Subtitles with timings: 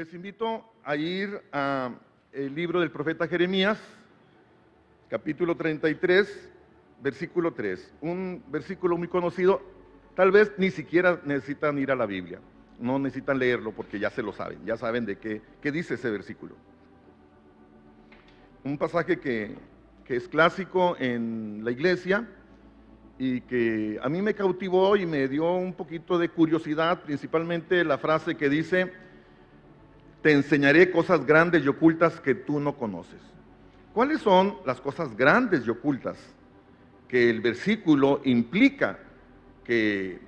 [0.00, 2.00] Les invito a ir al
[2.32, 3.78] libro del profeta Jeremías,
[5.10, 6.50] capítulo 33,
[7.02, 7.92] versículo 3.
[8.00, 9.60] Un versículo muy conocido,
[10.14, 12.40] tal vez ni siquiera necesitan ir a la Biblia,
[12.78, 16.08] no necesitan leerlo porque ya se lo saben, ya saben de qué, qué dice ese
[16.08, 16.54] versículo.
[18.64, 19.54] Un pasaje que,
[20.06, 22.26] que es clásico en la iglesia
[23.18, 27.98] y que a mí me cautivó y me dio un poquito de curiosidad, principalmente la
[27.98, 29.09] frase que dice,
[30.22, 33.20] te enseñaré cosas grandes y ocultas que tú no conoces.
[33.94, 36.18] ¿Cuáles son las cosas grandes y ocultas
[37.08, 38.98] que el versículo implica
[39.64, 40.20] que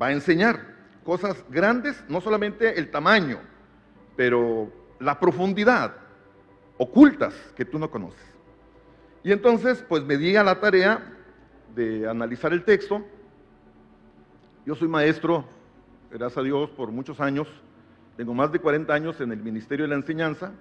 [0.00, 0.74] va a enseñar?
[1.04, 3.38] Cosas grandes, no solamente el tamaño,
[4.16, 5.94] pero la profundidad,
[6.78, 8.24] ocultas que tú no conoces.
[9.24, 11.12] Y entonces, pues me di a la tarea
[11.74, 13.04] de analizar el texto.
[14.64, 15.44] Yo soy maestro,
[16.10, 17.48] gracias a Dios, por muchos años
[18.16, 20.52] tengo más de 40 años en el Ministerio de la Enseñanza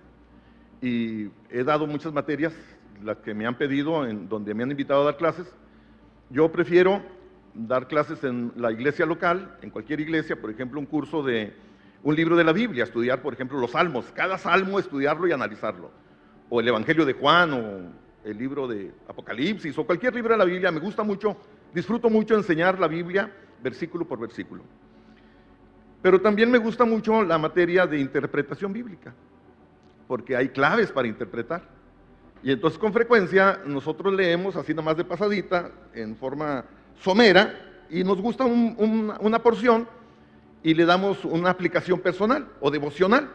[0.81, 2.53] y he dado muchas materias,
[3.01, 5.47] las que me han pedido, en donde me han invitado a dar clases.
[6.29, 7.01] Yo prefiero
[7.53, 11.53] dar clases en la iglesia local, en cualquier iglesia, por ejemplo, un curso de
[12.03, 15.91] un libro de la Biblia, estudiar, por ejemplo, los salmos, cada salmo estudiarlo y analizarlo,
[16.49, 20.45] o el Evangelio de Juan, o el libro de Apocalipsis, o cualquier libro de la
[20.45, 20.71] Biblia.
[20.71, 21.37] Me gusta mucho,
[21.73, 23.31] disfruto mucho enseñar la Biblia
[23.63, 24.63] versículo por versículo.
[26.05, 29.11] Pero también me gusta mucho la materia de interpretación bíblica,
[30.07, 31.63] porque hay claves para interpretar.
[32.43, 36.63] Y entonces con frecuencia nosotros leemos así nomás de pasadita, en forma
[36.99, 37.55] somera,
[37.89, 39.87] y nos gusta una porción
[40.61, 43.27] y le damos una aplicación personal o devocional.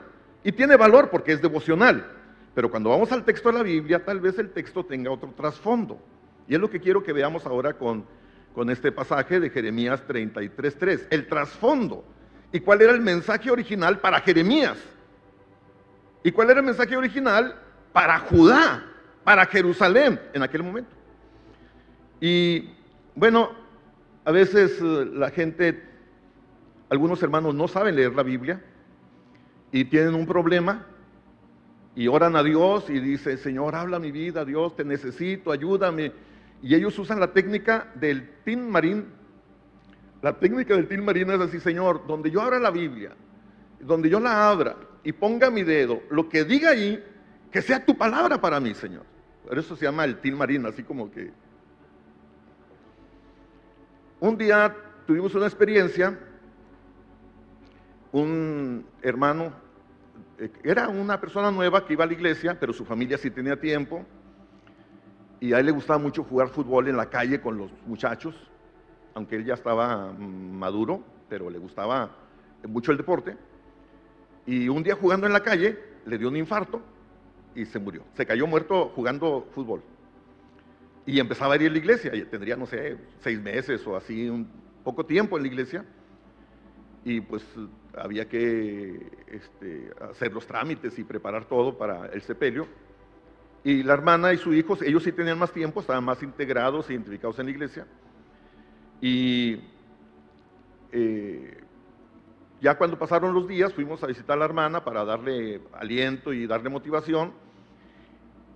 [0.45, 2.07] Y tiene valor porque es devocional.
[2.55, 5.99] Pero cuando vamos al texto de la Biblia, tal vez el texto tenga otro trasfondo.
[6.47, 8.05] Y es lo que quiero que veamos ahora con,
[8.55, 11.09] con este pasaje de Jeremías 33.3.
[11.11, 12.05] El trasfondo
[12.53, 14.79] ¿Y cuál era el mensaje original para Jeremías?
[16.23, 17.55] ¿Y cuál era el mensaje original
[17.93, 18.85] para Judá,
[19.25, 20.91] para Jerusalén en aquel momento?
[22.21, 22.69] Y
[23.15, 23.51] bueno,
[24.25, 25.83] a veces eh, la gente,
[26.91, 28.63] algunos hermanos no saben leer la Biblia
[29.73, 30.87] y tienen un problema
[31.95, 36.13] y oran a Dios y dicen, Señor, habla mi vida, Dios, te necesito, ayúdame.
[36.63, 39.07] Y ellos usan la técnica del tin marín
[40.23, 43.13] la técnica del til marino es así, Señor, donde yo abra la Biblia,
[43.81, 47.03] donde yo la abra y ponga mi dedo, lo que diga ahí,
[47.51, 49.05] que sea tu palabra para mí, Señor.
[49.47, 51.33] Por eso se llama el til marino, así como que...
[54.21, 54.77] Un día
[55.07, 56.19] tuvimos una experiencia,
[58.13, 59.55] un hermano,
[60.39, 63.59] eh, era una persona nueva que iba a la iglesia, pero su familia sí tenía
[63.59, 64.05] tiempo,
[65.41, 68.50] y a él le gustaba mucho jugar fútbol en la calle con los muchachos
[69.15, 72.11] aunque él ya estaba mm, maduro, pero le gustaba
[72.67, 73.37] mucho el deporte.
[74.47, 76.81] Y un día jugando en la calle, le dio un infarto
[77.55, 78.05] y se murió.
[78.15, 79.83] Se cayó muerto jugando fútbol.
[81.07, 84.29] Y empezaba a ir a la iglesia, y tendría, no sé, seis meses o así,
[84.29, 84.49] un
[84.85, 85.85] poco tiempo en la iglesia.
[87.05, 87.43] Y pues
[87.97, 92.67] había que este, hacer los trámites y preparar todo para el sepelio.
[93.65, 97.39] Y la hermana y su hijo, ellos sí tenían más tiempo, estaban más integrados, identificados
[97.39, 97.87] en la iglesia.
[99.01, 99.61] Y
[100.93, 101.61] eh,
[102.61, 106.47] ya cuando pasaron los días, fuimos a visitar a la hermana para darle aliento y
[106.47, 107.33] darle motivación.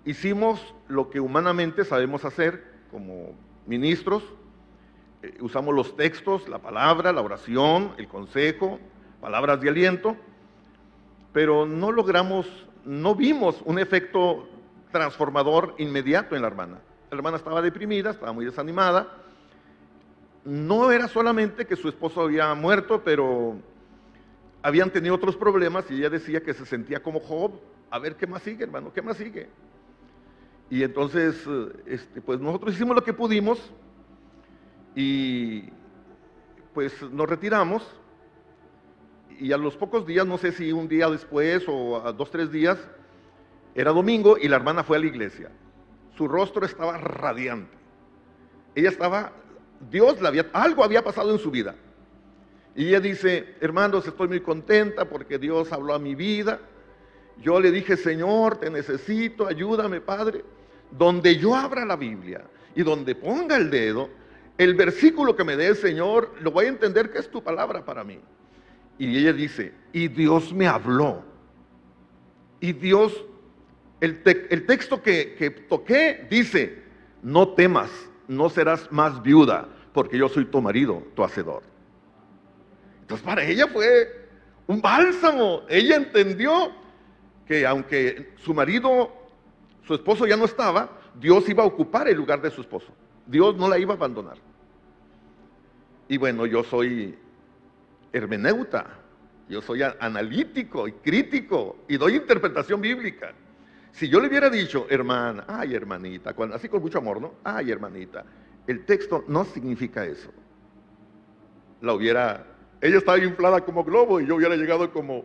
[0.05, 3.33] Hicimos lo que humanamente sabemos hacer como
[3.67, 4.23] ministros.
[5.23, 8.79] Eh, usamos los textos, la palabra, la oración, el consejo,
[9.23, 10.17] palabras de aliento,
[11.33, 12.47] pero no logramos,
[12.85, 14.47] no vimos un efecto
[14.93, 16.79] transformador inmediato en la hermana.
[17.11, 19.24] La hermana estaba deprimida, estaba muy desanimada
[20.45, 23.57] no era solamente que su esposo había muerto, pero
[24.63, 27.53] habían tenido otros problemas y ella decía que se sentía como Job.
[27.91, 28.93] A ver, ¿qué más sigue, hermano?
[28.93, 29.49] ¿Qué más sigue?
[30.71, 31.43] Y entonces,
[31.87, 33.73] este, pues nosotros hicimos lo que pudimos
[34.95, 35.65] y
[36.73, 37.87] pues nos retiramos
[39.39, 42.51] y a los pocos días, no sé si un día después o a dos, tres
[42.51, 42.79] días,
[43.75, 45.51] era domingo y la hermana fue a la iglesia.
[46.17, 47.77] Su rostro estaba radiante.
[48.75, 49.33] Ella estaba
[49.91, 51.75] Dios había, algo había pasado en su vida.
[52.77, 56.61] Y ella dice, hermanos, estoy muy contenta porque Dios habló a mi vida.
[57.41, 60.45] Yo le dije, Señor, te necesito, ayúdame, Padre.
[60.91, 62.45] Donde yo abra la Biblia
[62.75, 64.09] y donde ponga el dedo,
[64.59, 67.85] el versículo que me dé el Señor, lo voy a entender que es tu palabra
[67.85, 68.21] para mí.
[68.99, 71.25] Y ella dice, y Dios me habló.
[72.61, 73.25] Y Dios,
[74.01, 76.83] el, el texto que, que toqué dice,
[77.23, 77.91] no temas,
[78.29, 81.63] no serás más viuda, porque yo soy tu marido, tu hacedor.
[83.01, 84.29] Entonces para ella fue
[84.67, 85.63] un bálsamo.
[85.69, 86.73] Ella entendió
[87.47, 89.13] que aunque su marido,
[89.87, 92.93] su esposo ya no estaba, Dios iba a ocupar el lugar de su esposo.
[93.27, 94.39] Dios no la iba a abandonar.
[96.09, 97.17] Y bueno, yo soy
[98.13, 98.87] hermeneuta,
[99.49, 103.35] yo soy analítico y crítico y doy interpretación bíblica.
[103.95, 107.35] Si yo le hubiera dicho, hermana, ay hermanita, así con mucho amor, ¿no?
[107.45, 108.25] Ay hermanita,
[108.67, 110.33] el texto no significa eso.
[111.81, 112.45] La hubiera,
[112.81, 115.25] ella estaba inflada como globo y yo hubiera llegado como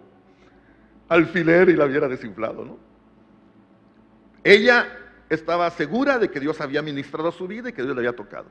[1.07, 2.77] alfiler y la hubiera desinflado, ¿no?
[4.44, 4.88] Ella
[5.30, 8.50] estaba segura de que Dios había ministrado su vida y que Dios le había tocado.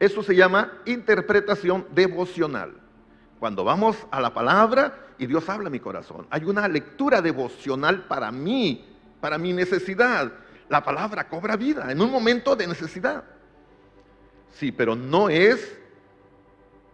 [0.00, 2.74] Eso se llama interpretación devocional.
[3.38, 8.08] Cuando vamos a la palabra y Dios habla a mi corazón, hay una lectura devocional
[8.08, 10.32] para mí, para mi necesidad.
[10.68, 13.24] La palabra cobra vida en un momento de necesidad.
[14.52, 15.78] Sí, pero no es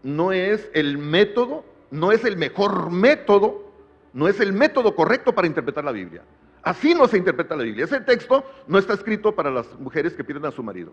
[0.02, 3.70] no es el método, no es el mejor método,
[4.12, 6.22] no es el método correcto para interpretar la Biblia.
[6.62, 7.84] Así no se interpreta la Biblia.
[7.84, 10.92] Ese texto no está escrito para las mujeres que pierden a su marido.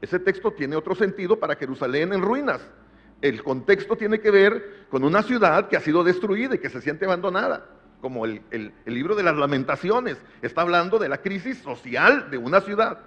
[0.00, 2.60] Ese texto tiene otro sentido para Jerusalén en ruinas.
[3.22, 6.80] El contexto tiene que ver con una ciudad que ha sido destruida y que se
[6.80, 7.66] siente abandonada,
[8.06, 10.16] como el, libro de las lamentaciones.
[10.42, 13.00] Está hablando de la crisis social de una ciudad.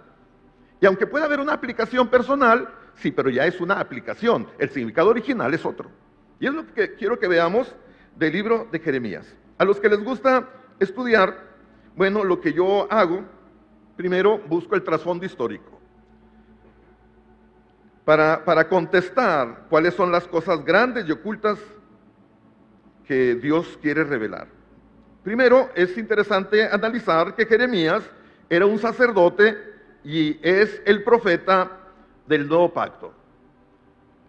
[0.82, 4.46] Y aunque pueda haber una aplicación personal, sí, pero ya es una aplicación.
[4.58, 5.90] El significado original es otro.
[6.38, 7.74] Y es lo que quiero que veamos
[8.18, 9.26] del libro de Jeremías.
[9.58, 10.50] A los que les gusta
[10.82, 11.48] estudiar,
[11.96, 13.24] bueno, lo que yo hago,
[13.96, 15.80] primero busco el trasfondo histórico.
[18.04, 21.58] Para, contestar cuáles son las cosas grandes y ocultas
[23.08, 24.59] que Dios quiere revelar.
[25.24, 28.04] Primero, es interesante analizar que Jeremías
[28.50, 29.58] era un sacerdote
[30.04, 31.72] y es el profeta
[32.26, 33.14] del nuevo pacto.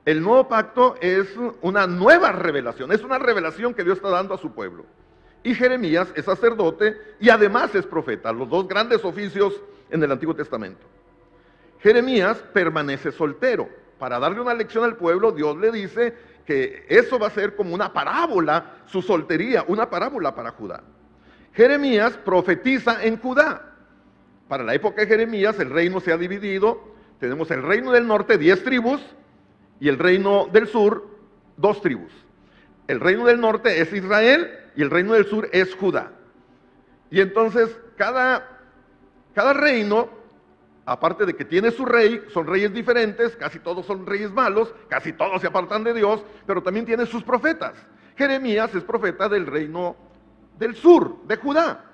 [0.05, 1.29] El nuevo pacto es
[1.61, 4.85] una nueva revelación, es una revelación que Dios está dando a su pueblo.
[5.43, 9.61] Y Jeremías es sacerdote y además es profeta, los dos grandes oficios
[9.91, 10.87] en el Antiguo Testamento.
[11.81, 13.69] Jeremías permanece soltero.
[13.99, 16.15] Para darle una lección al pueblo, Dios le dice
[16.51, 20.83] que eso va a ser como una parábola, su soltería, una parábola para Judá.
[21.53, 23.73] Jeremías profetiza en Judá.
[24.49, 26.93] Para la época de Jeremías el reino se ha dividido.
[27.21, 29.01] Tenemos el reino del norte, diez tribus,
[29.79, 31.07] y el reino del sur,
[31.57, 32.11] dos tribus.
[32.89, 36.11] El reino del norte es Israel y el reino del sur es Judá.
[37.13, 38.45] Y entonces cada,
[39.37, 40.11] cada reino,
[40.85, 45.13] aparte de que tiene su rey, son reyes diferentes, casi todos son reyes malos, casi
[45.13, 47.75] todos se apartan de Dios, pero también tiene sus profetas.
[48.17, 49.97] Jeremías es profeta del reino
[50.59, 51.85] del sur, de Judá.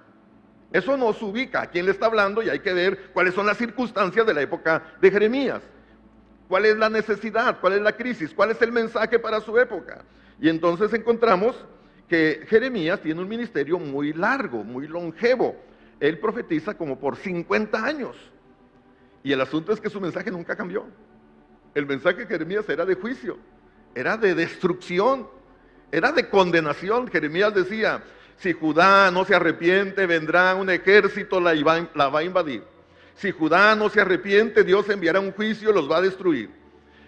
[0.72, 3.56] Eso nos ubica a quién le está hablando y hay que ver cuáles son las
[3.56, 5.62] circunstancias de la época de Jeremías.
[6.48, 7.58] ¿Cuál es la necesidad?
[7.60, 8.32] ¿Cuál es la crisis?
[8.34, 10.04] ¿Cuál es el mensaje para su época?
[10.40, 11.56] Y entonces encontramos
[12.08, 15.56] que Jeremías tiene un ministerio muy largo, muy longevo.
[15.98, 18.16] Él profetiza como por 50 años.
[19.26, 20.86] Y el asunto es que su mensaje nunca cambió.
[21.74, 23.36] El mensaje de Jeremías era de juicio,
[23.92, 25.26] era de destrucción,
[25.90, 27.08] era de condenación.
[27.08, 28.04] Jeremías decía,
[28.36, 32.62] si Judá no se arrepiente, vendrá un ejército, la, va a invadir.
[33.16, 36.48] Si Judá no se arrepiente, Dios enviará un juicio los va a destruir.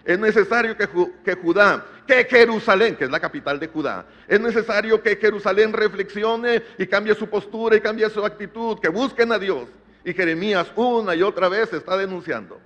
[0.05, 0.89] Es necesario que,
[1.25, 6.65] que, Judá, que Jerusalén, que es la capital de Judá, es necesario que Jerusalén reflexione
[6.79, 9.69] y cambie su postura y cambie su actitud, que busquen a Dios.
[10.09, 12.59] Y Jeremías una y otra vez está denunciando.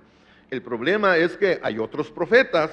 [0.49, 2.71] El problema es que hay otros profetas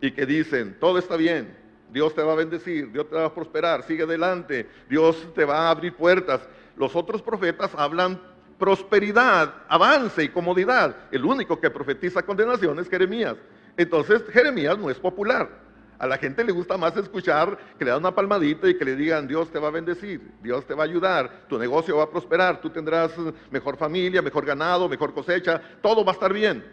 [0.00, 1.54] y que dicen, todo está bien,
[1.92, 5.66] Dios te va a bendecir, Dios te va a prosperar, sigue adelante, Dios te va
[5.66, 6.40] a abrir puertas.
[6.78, 8.18] Los otros profetas hablan
[8.58, 10.96] prosperidad, avance y comodidad.
[11.10, 13.36] El único que profetiza condenación es Jeremías.
[13.76, 15.50] Entonces Jeremías no es popular.
[16.00, 18.96] A la gente le gusta más escuchar que le dan una palmadita y que le
[18.96, 22.10] digan, Dios te va a bendecir, Dios te va a ayudar, tu negocio va a
[22.10, 23.12] prosperar, tú tendrás
[23.50, 26.64] mejor familia, mejor ganado, mejor cosecha, todo va a estar bien.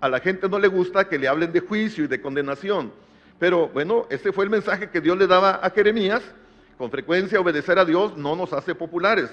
[0.00, 2.92] A la gente no le gusta que le hablen de juicio y de condenación.
[3.40, 6.22] Pero bueno, ese fue el mensaje que Dios le daba a Jeremías.
[6.76, 9.28] Con frecuencia obedecer a Dios no nos hace populares.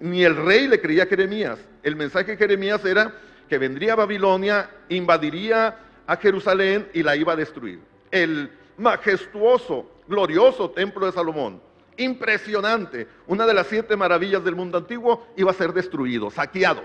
[0.00, 1.58] Ni el rey le creía a Jeremías.
[1.82, 3.12] El mensaje de Jeremías era
[3.50, 5.76] que vendría a Babilonia, invadiría
[6.06, 7.80] a Jerusalén y la iba a destruir.
[8.10, 11.60] El majestuoso, glorioso templo de Salomón,
[11.96, 16.82] impresionante, una de las siete maravillas del mundo antiguo, iba a ser destruido, saqueado.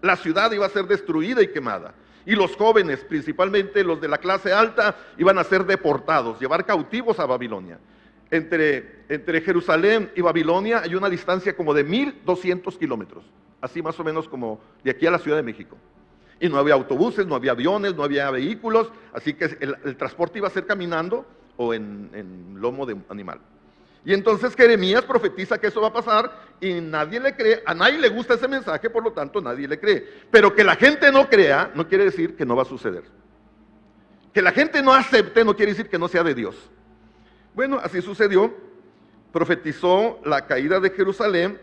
[0.00, 1.94] La ciudad iba a ser destruida y quemada
[2.28, 7.18] y los jóvenes, principalmente los de la clase alta, iban a ser deportados, llevar cautivos
[7.18, 7.78] a Babilonia.
[8.30, 13.24] Entre, entre Jerusalén y Babilonia hay una distancia como de 1200 kilómetros,
[13.62, 15.78] así más o menos como de aquí a la Ciudad de México.
[16.40, 20.48] Y no había autobuses, no había aviones, no había vehículos, así que el, transporte iba
[20.48, 21.26] a ser caminando
[21.56, 23.40] o en, lomo de animal.
[24.04, 26.30] Y entonces Jeremías profetiza que eso va a pasar
[26.60, 29.80] y nadie le cree, a nadie le gusta ese mensaje, por lo tanto nadie le
[29.80, 30.06] cree.
[30.30, 33.02] Pero que la gente no crea no quiere decir que no va a suceder.
[34.32, 36.54] Que la gente no acepte no quiere decir que no sea de Dios.
[37.54, 38.54] Bueno, así sucedió.
[39.32, 41.60] Profetizó la caída de Jerusalén.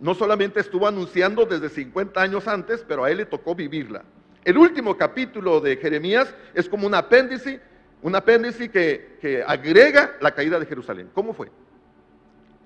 [0.00, 4.04] No solamente estuvo anunciando desde 50 años antes, pero a él le tocó vivirla.
[4.44, 7.60] El último capítulo de Jeremías es como un apéndice,
[8.02, 11.10] un apéndice que, que agrega la caída de Jerusalén.
[11.14, 11.50] ¿Cómo fue?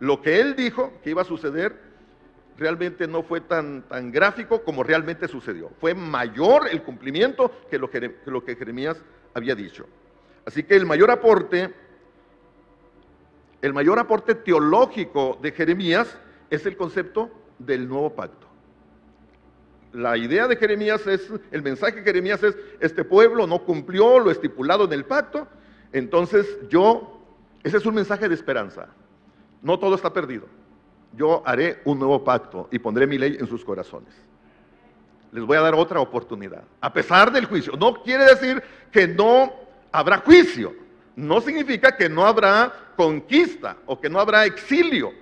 [0.00, 1.88] Lo que él dijo que iba a suceder
[2.58, 5.70] realmente no fue tan, tan gráfico como realmente sucedió.
[5.80, 9.00] Fue mayor el cumplimiento que lo que, lo que Jeremías
[9.34, 9.86] había dicho.
[10.44, 11.72] Así que el mayor aporte,
[13.62, 16.18] el mayor aporte teológico de Jeremías
[16.50, 18.46] es el concepto del nuevo pacto.
[19.92, 24.30] La idea de Jeremías es, el mensaje de Jeremías es, este pueblo no cumplió lo
[24.30, 25.48] estipulado en el pacto,
[25.92, 27.22] entonces yo,
[27.62, 28.88] ese es un mensaje de esperanza.
[29.62, 30.46] No todo está perdido.
[31.16, 34.14] Yo haré un nuevo pacto y pondré mi ley en sus corazones.
[35.32, 36.62] Les voy a dar otra oportunidad.
[36.80, 37.74] A pesar del juicio.
[37.78, 38.62] No quiere decir
[38.92, 39.52] que no
[39.90, 40.74] habrá juicio.
[41.16, 45.12] No significa que no habrá conquista o que no habrá exilio,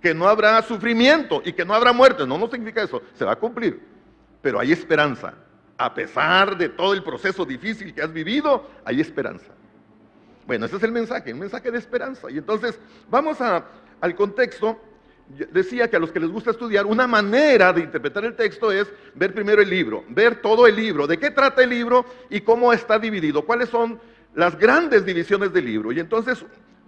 [0.00, 2.26] que no habrá sufrimiento y que no habrá muerte.
[2.26, 3.02] No, significa eso.
[3.14, 3.80] Se va a cumplir.
[4.42, 5.34] Pero hay esperanza.
[5.78, 9.52] A pesar de todo el proceso difícil que has vivido, hay esperanza.
[10.46, 12.30] Bueno, ese es el mensaje, un mensaje de esperanza.
[12.30, 12.78] Y entonces
[13.10, 13.64] vamos a
[14.00, 14.78] al contexto,
[15.52, 18.92] decía que a los que les gusta estudiar, una manera de interpretar el texto es
[19.14, 22.72] ver primero el libro, ver todo el libro, de qué trata el libro y cómo
[22.72, 23.98] está dividido, cuáles son
[24.34, 25.92] las grandes divisiones del libro.
[25.92, 26.44] Y entonces,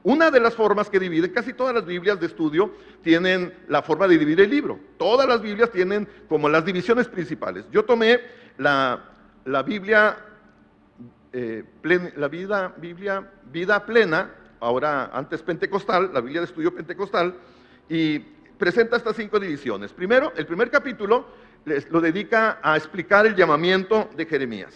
[0.08, 2.72] una de las formas que divide, casi todas las Biblias de estudio
[3.02, 4.80] tienen la forma de dividir el libro.
[4.96, 7.66] Todas las Biblias tienen como las divisiones principales.
[7.70, 8.18] Yo tomé
[8.56, 9.04] la,
[9.66, 10.16] Biblia,
[11.30, 11.62] eh,
[12.16, 17.34] la vida, Biblia, vida plena ahora antes pentecostal, la Biblia de estudio pentecostal,
[17.86, 19.92] y presenta estas cinco divisiones.
[19.92, 21.26] Primero, el primer capítulo
[21.90, 24.74] lo dedica a explicar el llamamiento de Jeremías.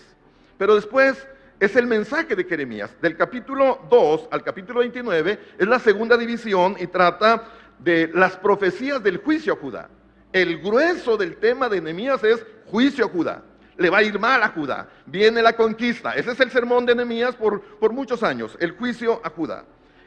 [0.59, 1.27] Pero después
[1.63, 2.91] es el mensaje de Jeremías.
[3.01, 7.45] Del capítulo 2 al capítulo 29 es la segunda división y trata
[7.79, 9.89] de las profecías del juicio a Judá.
[10.33, 13.45] El grueso del tema de Nehemías es juicio a Judá.
[13.77, 14.89] Le va a ir mal a Judá.
[15.07, 16.15] Viene la conquista.
[16.15, 19.65] Ese es el sermón de Nehemías por, por muchos años, el juicio a Judá.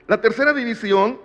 [0.09, 1.21] La tercera división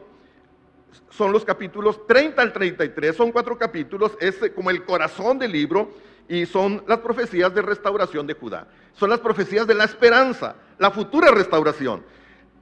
[1.08, 5.90] son los capítulos 30 al 33, son cuatro capítulos, es como el corazón del libro
[6.28, 8.66] y son las profecías de restauración de Judá.
[8.94, 12.02] Son las profecías de la esperanza, la futura restauración.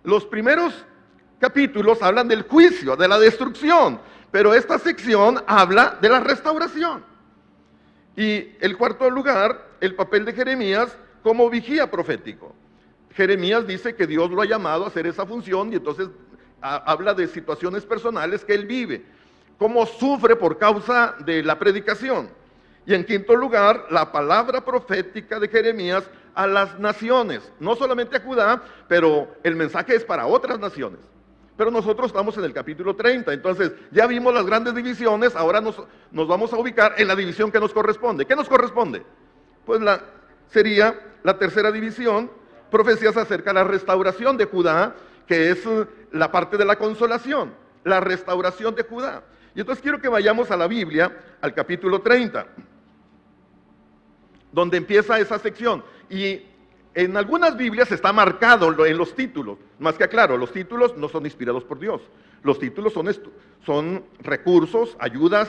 [0.04, 0.84] Los primeros
[1.38, 4.00] capítulos hablan del juicio, de la destrucción,
[4.30, 7.04] pero esta sección habla de la restauración.
[8.16, 12.54] Y el cuarto lugar, el papel de Jeremías como vigía profético.
[13.14, 16.08] Jeremías dice que Dios lo ha llamado a hacer esa función y entonces
[16.60, 19.04] habla de situaciones personales que él vive,
[19.58, 22.30] cómo sufre por causa de la predicación.
[22.88, 28.20] Y en quinto lugar, la palabra profética de Jeremías a las naciones, no solamente a
[28.20, 31.00] Judá, pero el mensaje es para otras naciones.
[31.54, 35.82] Pero nosotros estamos en el capítulo 30, entonces ya vimos las grandes divisiones, ahora nos,
[36.10, 38.24] nos vamos a ubicar en la división que nos corresponde.
[38.24, 39.02] ¿Qué nos corresponde?
[39.66, 39.82] Pues
[40.48, 42.30] sería la tercera división,
[42.70, 47.52] profecías acerca de la restauración de Judá, que es eh, la parte de la consolación,
[47.84, 49.24] la restauración de Judá.
[49.54, 52.46] Y entonces quiero que vayamos a la Biblia, al capítulo 30,
[54.52, 55.84] donde empieza esa sección.
[56.10, 56.42] Y
[56.94, 61.26] en algunas Biblias está marcado en los títulos, más que claro, los títulos no son
[61.26, 62.02] inspirados por Dios.
[62.42, 63.08] Los títulos son,
[63.64, 65.48] son recursos, ayudas,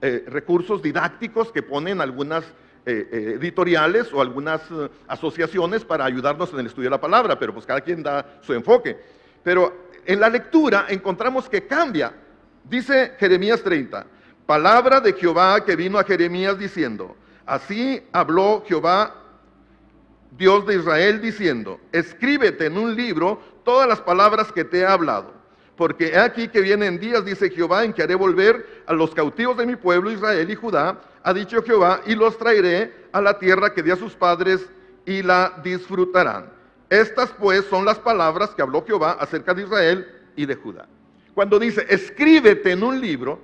[0.00, 2.44] eh, recursos didácticos que ponen algunas
[2.84, 4.62] eh, eh, editoriales o algunas
[5.08, 8.52] asociaciones para ayudarnos en el estudio de la palabra, pero pues cada quien da su
[8.52, 8.96] enfoque.
[9.42, 12.12] Pero en la lectura encontramos que cambia.
[12.64, 14.06] Dice Jeremías 30,
[14.44, 19.14] palabra de Jehová que vino a Jeremías diciendo, así habló Jehová,
[20.36, 25.36] Dios de Israel, diciendo, escríbete en un libro todas las palabras que te he hablado
[25.76, 29.56] porque he aquí que vienen días, dice Jehová, en que haré volver a los cautivos
[29.58, 33.72] de mi pueblo Israel y Judá, ha dicho Jehová, y los traeré a la tierra
[33.72, 34.66] que di a sus padres
[35.04, 36.50] y la disfrutarán.
[36.88, 40.86] Estas pues son las palabras que habló Jehová acerca de Israel y de Judá.
[41.34, 43.40] Cuando dice, escríbete en un libro,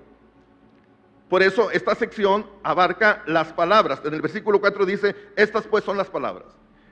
[1.32, 4.02] por eso esta sección abarca las palabras.
[4.04, 6.48] En el versículo 4 dice, estas pues son las palabras.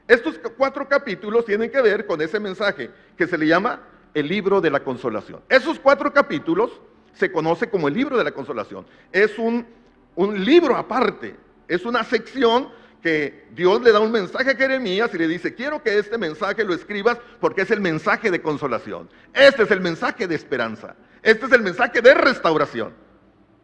[0.09, 3.83] Estos cuatro capítulos tienen que ver con ese mensaje que se le llama
[4.15, 5.43] el libro de la consolación.
[5.47, 6.71] Esos cuatro capítulos
[7.13, 8.87] se conoce como el libro de la consolación.
[9.13, 9.67] Es un,
[10.15, 11.37] un libro aparte,
[11.69, 12.71] es una sección
[13.03, 16.65] que Dios le da un mensaje a Jeremías y le dice, quiero que este mensaje
[16.65, 19.11] lo escribas porque es el mensaje de consolación.
[19.35, 20.97] Este es el mensaje de esperanza.
[21.23, 23.10] Este es el mensaje de restauración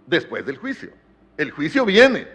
[0.07, 0.91] después del juicio.
[1.37, 2.29] El juicio viene,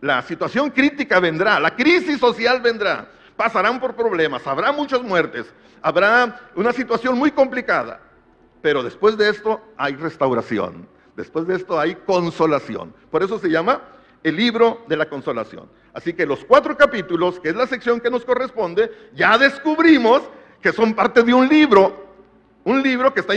[0.00, 6.40] la situación crítica vendrá, la crisis social vendrá, pasarán por problemas, habrá muchas muertes, habrá
[6.54, 8.00] una situación muy complicada,
[8.62, 12.94] pero después de esto hay restauración, después de esto hay consolación.
[13.10, 13.82] Por eso se llama
[14.22, 15.68] el libro de la consolación.
[15.92, 20.22] Así que los cuatro capítulos, que es la sección que nos corresponde, ya descubrimos
[20.60, 22.06] que son parte de un libro,
[22.64, 23.34] un libro que está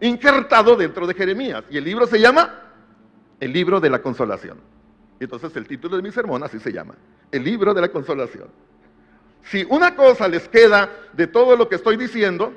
[0.00, 1.64] injertado dentro de Jeremías.
[1.70, 2.63] Y el libro se llama
[3.40, 4.58] el libro de la consolación.
[5.20, 6.94] Entonces el título de mi sermón así se llama,
[7.30, 8.48] el libro de la consolación.
[9.44, 12.54] Si una cosa les queda de todo lo que estoy diciendo,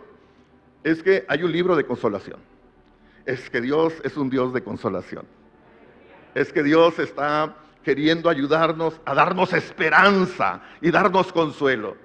[0.83, 2.39] es que hay un libro de consolación.
[3.25, 5.25] Es que Dios es un Dios de consolación.
[6.33, 11.97] Es que Dios está queriendo ayudarnos a darnos esperanza y darnos consuelo.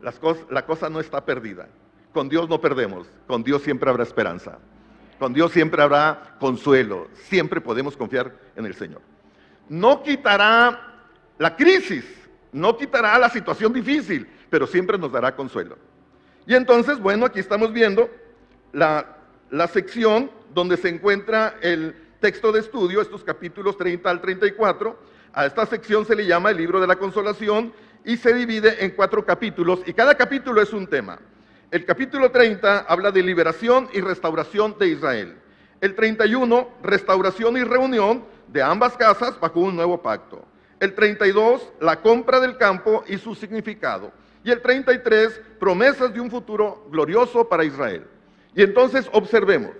[0.00, 1.68] la cosa no está perdida.
[2.12, 4.58] Con Dios no perdemos, con Dios siempre habrá esperanza.
[5.18, 9.00] Con Dios siempre habrá consuelo, siempre podemos confiar en el Señor.
[9.68, 11.02] No quitará
[11.38, 12.04] la crisis,
[12.52, 15.76] no quitará la situación difícil, pero siempre nos dará consuelo.
[16.46, 18.08] Y entonces, bueno, aquí estamos viendo
[18.72, 19.18] la,
[19.50, 24.98] la sección donde se encuentra el texto de estudio, estos capítulos 30 al 34.
[25.32, 27.72] A esta sección se le llama el libro de la consolación
[28.04, 31.18] y se divide en cuatro capítulos y cada capítulo es un tema.
[31.70, 35.36] El capítulo 30 habla de liberación y restauración de Israel.
[35.82, 40.42] El 31, restauración y reunión de ambas casas bajo un nuevo pacto.
[40.80, 44.12] El 32, la compra del campo y su significado.
[44.42, 48.06] Y el 33, promesas de un futuro glorioso para Israel.
[48.54, 49.72] Y entonces observemos,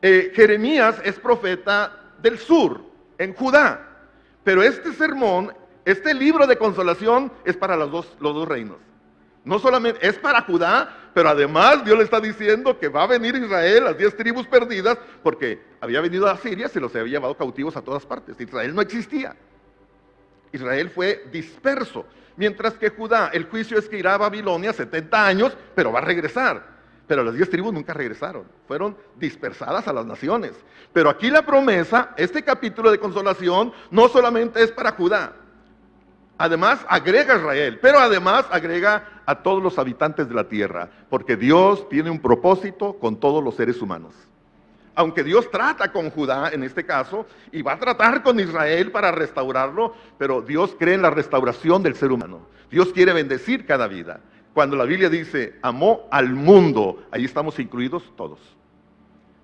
[0.00, 2.80] eh, Jeremías es profeta del sur,
[3.18, 4.08] en Judá,
[4.42, 8.78] pero este sermón, este libro de consolación es para los dos, los dos reinos.
[9.44, 13.34] No solamente es para Judá, pero además Dios le está diciendo que va a venir
[13.34, 17.76] Israel, las diez tribus perdidas, porque había venido a Siria, se los había llevado cautivos
[17.76, 18.40] a todas partes.
[18.40, 19.34] Israel no existía.
[20.52, 22.06] Israel fue disperso.
[22.36, 26.02] Mientras que Judá, el juicio es que irá a Babilonia 70 años, pero va a
[26.02, 26.72] regresar.
[27.06, 30.52] Pero las diez tribus nunca regresaron, fueron dispersadas a las naciones.
[30.92, 35.34] Pero aquí la promesa, este capítulo de consolación, no solamente es para Judá,
[36.38, 41.36] Además, agrega a Israel, pero además agrega a todos los habitantes de la tierra, porque
[41.36, 44.14] Dios tiene un propósito con todos los seres humanos.
[44.94, 49.10] Aunque Dios trata con Judá en este caso y va a tratar con Israel para
[49.10, 52.46] restaurarlo, pero Dios cree en la restauración del ser humano.
[52.70, 54.20] Dios quiere bendecir cada vida.
[54.52, 58.38] Cuando la Biblia dice amó al mundo, ahí estamos incluidos todos.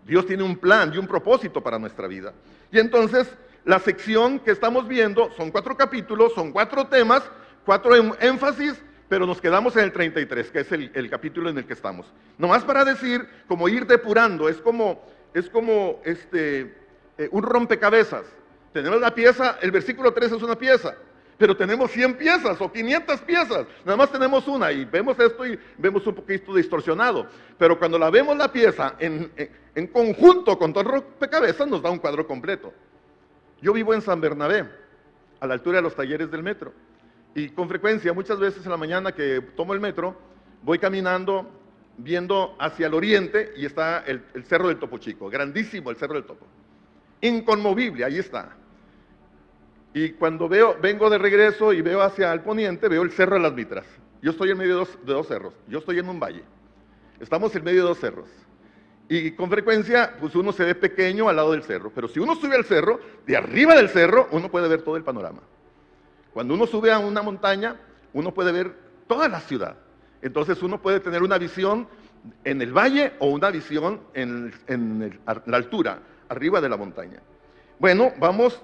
[0.05, 2.35] Dios tiene un plan y un propósito para nuestra vida.
[2.71, 3.35] Y entonces
[3.69, 7.23] la sección que estamos viendo son cuatro capítulos, son cuatro temas,
[7.67, 11.67] cuatro em, énfasis, pero nos quedamos en el 33, que es el, capítulo en el
[11.67, 12.11] que estamos.
[12.39, 15.03] Nomás para decir, como ir depurando, es como,
[15.35, 16.75] es como este,
[17.19, 18.25] eh, un rompecabezas.
[18.73, 20.97] Tenemos la pieza, el versículo 3 es una pieza,
[21.37, 23.67] pero tenemos 100 piezas o 500 piezas.
[23.85, 27.27] Nada más tenemos una y vemos esto y vemos un poquito distorsionado.
[27.59, 29.31] Pero cuando la vemos la pieza en,
[29.75, 32.73] en conjunto con todo el rompecabezas, nos da un cuadro completo.
[33.61, 34.69] Yo vivo en San Bernabé,
[35.41, 36.73] a la altura de los talleres del metro.
[37.35, 40.17] Y con frecuencia, muchas veces en la mañana que tomo el metro,
[40.63, 41.49] voy caminando
[41.99, 46.25] viendo hacia el oriente y está el, Cerro del Topo Chico, grandísimo el Cerro del
[46.25, 46.47] Topo.
[47.21, 48.57] Inconmovible, ahí está.
[49.93, 53.43] Y cuando veo, vengo de regreso y veo hacia el poniente, veo el Cerro de
[53.43, 53.85] las Mitras.
[54.23, 56.43] Yo estoy en medio de dos, de dos cerros, yo estoy en un valle.
[57.21, 58.29] Estamos en medio de dos cerros.
[59.09, 61.91] Y con frecuencia, pues uno se ve pequeño al lado del cerro.
[61.95, 65.03] Pero si uno sube al cerro, de arriba del cerro, uno puede ver todo el
[65.03, 65.41] panorama.
[66.35, 67.77] Cuando uno sube a una montaña,
[68.13, 68.75] uno puede ver
[69.07, 69.77] toda la ciudad.
[70.21, 71.89] Entonces uno puede tener una visión
[72.45, 74.53] en el valle o una visión en,
[75.25, 77.23] la altura, arriba de la montaña.
[77.79, 78.61] Bueno, vamos,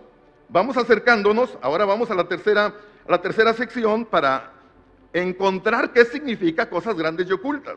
[0.51, 1.57] vamos acercándonos.
[1.63, 4.53] Ahora vamos a la tercera, a la tercera sección para
[5.15, 7.77] encontrar qué significa cosas grandes y ocultas.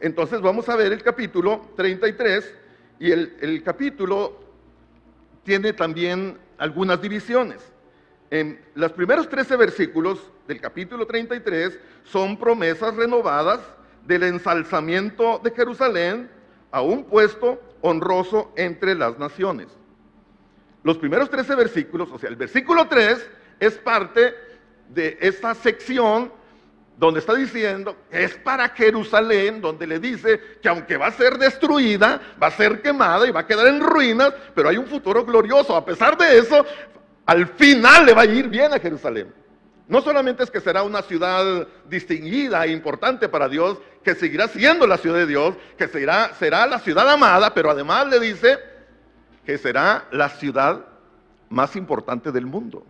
[0.00, 2.54] Entonces vamos a ver el capítulo 33
[2.98, 4.40] y el, capítulo
[5.44, 7.60] tiene también algunas divisiones.
[8.30, 13.60] En los primeros 13 versículos del capítulo 33 son promesas renovadas
[14.06, 16.30] del ensalzamiento de Jerusalén
[16.70, 19.68] a un puesto honroso entre las naciones.
[20.82, 24.34] Los primeros 13 versículos, o sea, el versículo 3 es parte
[24.88, 26.32] de esta sección
[27.00, 32.20] donde está diciendo es para Jerusalén, donde le dice que aunque va a ser destruida,
[32.40, 35.74] va a ser quemada y va a quedar en ruinas, pero hay un futuro glorioso.
[35.74, 36.62] A pesar de eso,
[37.24, 39.32] al final le va a ir bien a Jerusalén.
[39.88, 44.86] no solamente es que será una ciudad distinguida e importante para Dios, que seguirá siendo
[44.86, 48.58] la ciudad de Dios, que será, será la ciudad amada, pero además le dice
[49.44, 50.84] que será la ciudad
[51.48, 52.84] más importante del mundo,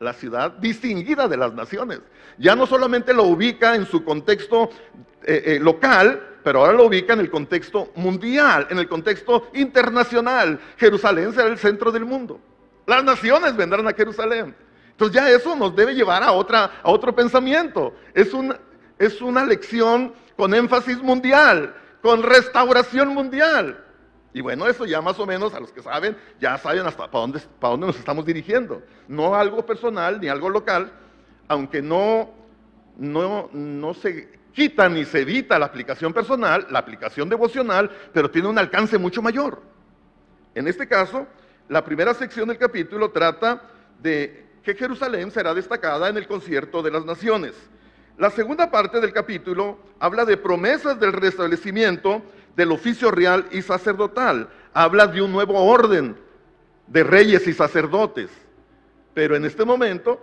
[0.00, 2.00] la ciudad distinguida de las naciones.
[2.38, 4.70] Ya no solamente lo ubica en su contexto
[5.22, 10.58] eh, eh, local, pero ahora lo ubica en el contexto mundial, en el contexto internacional.
[10.78, 12.40] Jerusalén será el centro del mundo.
[12.86, 14.56] Las naciones vendrán a Jerusalén.
[14.92, 17.94] Entonces ya eso nos debe llevar a, otra, a otro pensamiento.
[18.14, 18.56] Es, un,
[18.98, 23.84] es una lección con énfasis mundial, con restauración mundial.
[24.32, 27.22] Y bueno, eso ya más o menos a los que saben, ya saben hasta para
[27.22, 28.82] dónde, para dónde nos estamos dirigiendo.
[29.08, 30.92] No algo personal ni algo local,
[31.48, 32.30] aunque no,
[32.96, 38.48] no, no se quita ni se evita la aplicación personal, la aplicación devocional, pero tiene
[38.48, 39.62] un alcance mucho mayor.
[40.54, 41.26] En este caso,
[41.68, 43.62] la primera sección del capítulo trata
[44.00, 47.54] de que Jerusalén será destacada en el concierto de las naciones.
[48.18, 52.22] La segunda parte del capítulo habla de promesas del restablecimiento
[52.56, 54.48] del oficio real y sacerdotal.
[54.72, 56.16] Habla de un nuevo orden
[56.86, 58.30] de reyes y sacerdotes.
[59.14, 60.20] Pero en este momento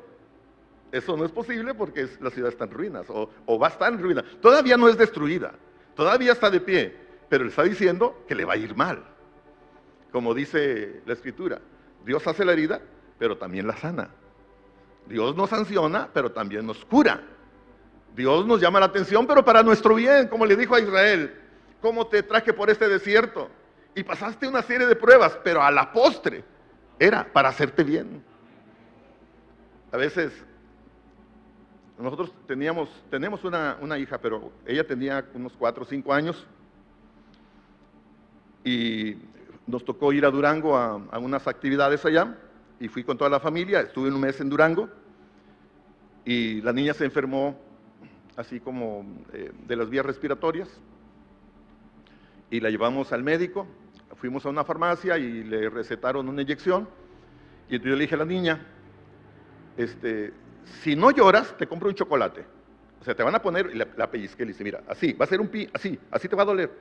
[0.91, 3.91] eso no es posible porque la ciudad está en ruinas o, o, va a estar
[3.91, 4.23] en ruinas.
[4.41, 5.53] Todavía no es destruida,
[5.95, 6.95] todavía está de pie,
[7.29, 9.03] pero le está diciendo que le va a ir mal.
[10.11, 11.59] Como dice la escritura,
[12.05, 12.81] Dios hace la herida,
[13.19, 14.09] pero también la sana.
[15.07, 17.21] Dios nos sanciona, pero también nos cura.
[18.15, 21.33] Dios nos llama la atención, pero para nuestro bien, como le dijo a Israel,
[21.81, 23.49] ¿cómo te traje por este desierto?
[23.95, 26.43] Y pasaste una serie de pruebas, pero a la postre
[26.99, 28.23] era para hacerte bien.
[29.91, 30.31] A veces
[31.97, 36.45] nosotros teníamos, tenemos una, hija, pero ella tenía unos cuatro o cinco años
[38.63, 39.17] y
[39.65, 42.37] nos tocó ir a Durango a, unas actividades allá
[42.79, 44.89] y fui con toda la familia, estuve un mes en Durango
[46.23, 47.59] y la niña se enfermó
[48.35, 50.69] así como eh, de las vías respiratorias
[52.49, 53.67] y la llevamos al médico,
[54.15, 56.87] fuimos a una farmacia y le recetaron una inyección
[57.69, 58.65] y yo le dije a la niña,
[59.75, 60.33] este,
[60.81, 62.45] si no lloras, te compro un chocolate.
[62.99, 65.25] O sea, te van a poner, la, la pellizque y le dice, mira, así, va
[65.25, 66.71] a ser un pi, así, así te va a doler.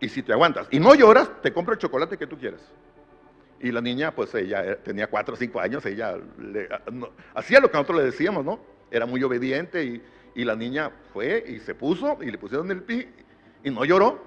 [0.00, 2.60] Y si te aguantas y no lloras, te compro el chocolate que tú quieras.
[3.60, 6.16] Y la niña, pues ella eh, tenía cuatro o cinco años, ella
[7.34, 8.60] hacía lo que nosotros le decíamos, ¿no?
[8.90, 10.02] Era muy obediente y,
[10.36, 13.06] y, la niña fue y se puso y le pusieron el pi
[13.64, 14.22] y no lloró.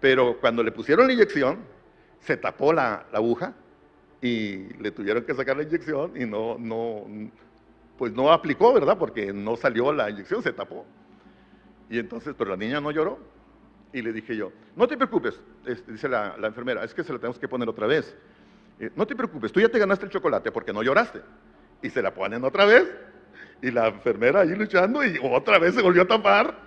[0.00, 1.58] Pero cuando le pusieron la inyección,
[2.20, 3.54] se tapó la, la aguja
[4.20, 7.04] y le tuvieron que sacar la inyección y no, no,
[7.98, 8.96] pues no aplicó, ¿verdad?
[8.98, 10.84] Porque no salió la inyección, se tapó.
[11.90, 13.18] Y entonces, pero la niña no lloró.
[13.92, 15.40] Y le dije yo, no te preocupes,
[15.86, 18.16] dice la, enfermera, es que se la tenemos que poner otra vez.
[18.80, 21.20] Eh, no te preocupes, tú ya te ganaste el chocolate porque no lloraste.
[21.80, 22.90] Y se la ponen otra vez.
[23.62, 26.58] Y la enfermera ahí luchando y otra vez se volvió a tapar.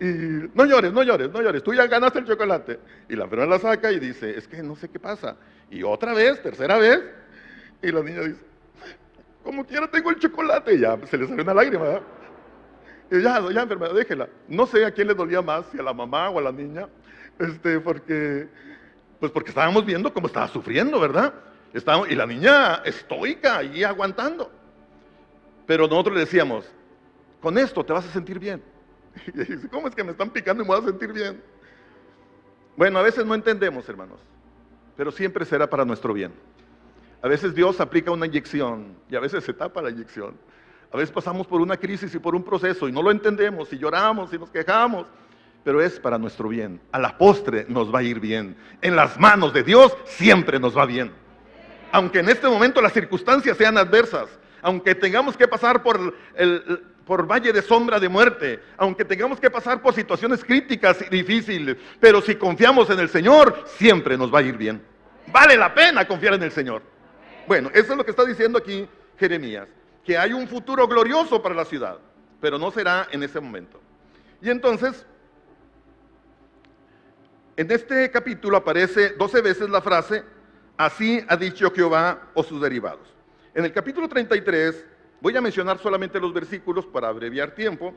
[0.00, 2.78] Y no llores, no llores, no llores, tú ya ganaste el chocolate.
[3.08, 5.36] Y la enfermera la saca y dice, es que no sé qué pasa.
[5.70, 7.00] Y otra vez, tercera vez.
[7.82, 8.40] Y la niña dice,
[9.42, 10.74] como quiera tengo el chocolate.
[10.74, 11.84] Y ya se le sale una lágrima.
[11.84, 12.02] ¿verdad?
[13.10, 14.28] Y ya, ya enfermera, déjela.
[14.46, 16.88] No sé a quién le dolía más, si a la mamá o a la niña.
[17.38, 18.48] Este, porque,
[19.18, 21.34] pues porque estábamos viendo cómo estaba sufriendo, ¿verdad?
[21.72, 24.50] Estábamos, y la niña estoica ahí aguantando.
[25.66, 26.64] Pero nosotros le decíamos,
[27.40, 28.62] con esto te vas a sentir bien.
[29.34, 31.42] Y dice, ¿cómo es que me están picando y me voy a sentir bien?
[32.76, 34.20] Bueno, a veces no entendemos, hermanos
[34.98, 36.32] pero siempre será para nuestro bien.
[37.22, 40.36] A veces Dios aplica una inyección y a veces se tapa la inyección.
[40.92, 43.78] A veces pasamos por una crisis y por un proceso y no lo entendemos y
[43.78, 45.06] lloramos y nos quejamos,
[45.62, 46.80] pero es para nuestro bien.
[46.90, 48.56] A la postre nos va a ir bien.
[48.82, 51.12] En las manos de Dios siempre nos va bien.
[51.92, 54.28] Aunque en este momento las circunstancias sean adversas,
[54.62, 59.50] aunque tengamos que pasar por el, por valle de sombra de muerte, aunque tengamos que
[59.50, 64.40] pasar por situaciones críticas y difíciles, pero si confiamos en el Señor, siempre nos va
[64.40, 64.82] a ir bien.
[65.28, 66.82] Vale la pena confiar en el Señor.
[67.46, 68.86] Bueno, eso es lo que está diciendo aquí
[69.18, 69.68] Jeremías,
[70.04, 71.96] que hay un futuro glorioso para la ciudad,
[72.42, 73.80] pero no será en ese momento.
[74.42, 75.06] Y entonces,
[77.56, 80.24] en este capítulo aparece 12 veces la frase,
[80.76, 83.08] así ha dicho Jehová o sus derivados.
[83.54, 84.84] En el capítulo 33
[85.20, 87.92] Voy a mencionar solamente los versículos para abreviar tiempo.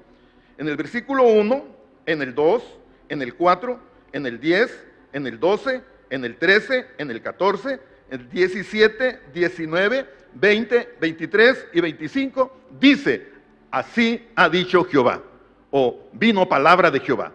[0.57, 1.65] En el versículo 1,
[2.07, 2.63] en el 2,
[3.09, 3.79] en el 4,
[4.13, 7.79] en el 10, en el 12, en el 13, en el 14,
[8.09, 13.27] en el 17, 19, 20, 23 y 25, dice,
[13.69, 15.21] así ha dicho Jehová,
[15.69, 17.33] o vino palabra de Jehová.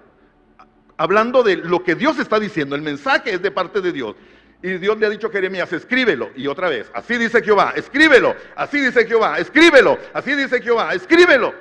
[0.97, 4.17] Hablando de lo que Dios está diciendo, el mensaje es de parte de Dios.
[4.63, 6.31] Y Dios le ha dicho a Jeremías, escríbelo.
[6.35, 8.35] Y otra vez, así dice Jehová, escríbelo.
[8.55, 9.99] Así dice Jehová, escríbelo.
[10.13, 11.55] Así dice Jehová, escríbelo.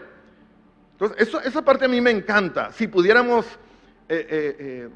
[0.93, 2.71] Entonces, esa parte a mí me encanta.
[2.71, 3.45] Si pudiéramos
[4.07, 4.89] eh, eh, eh,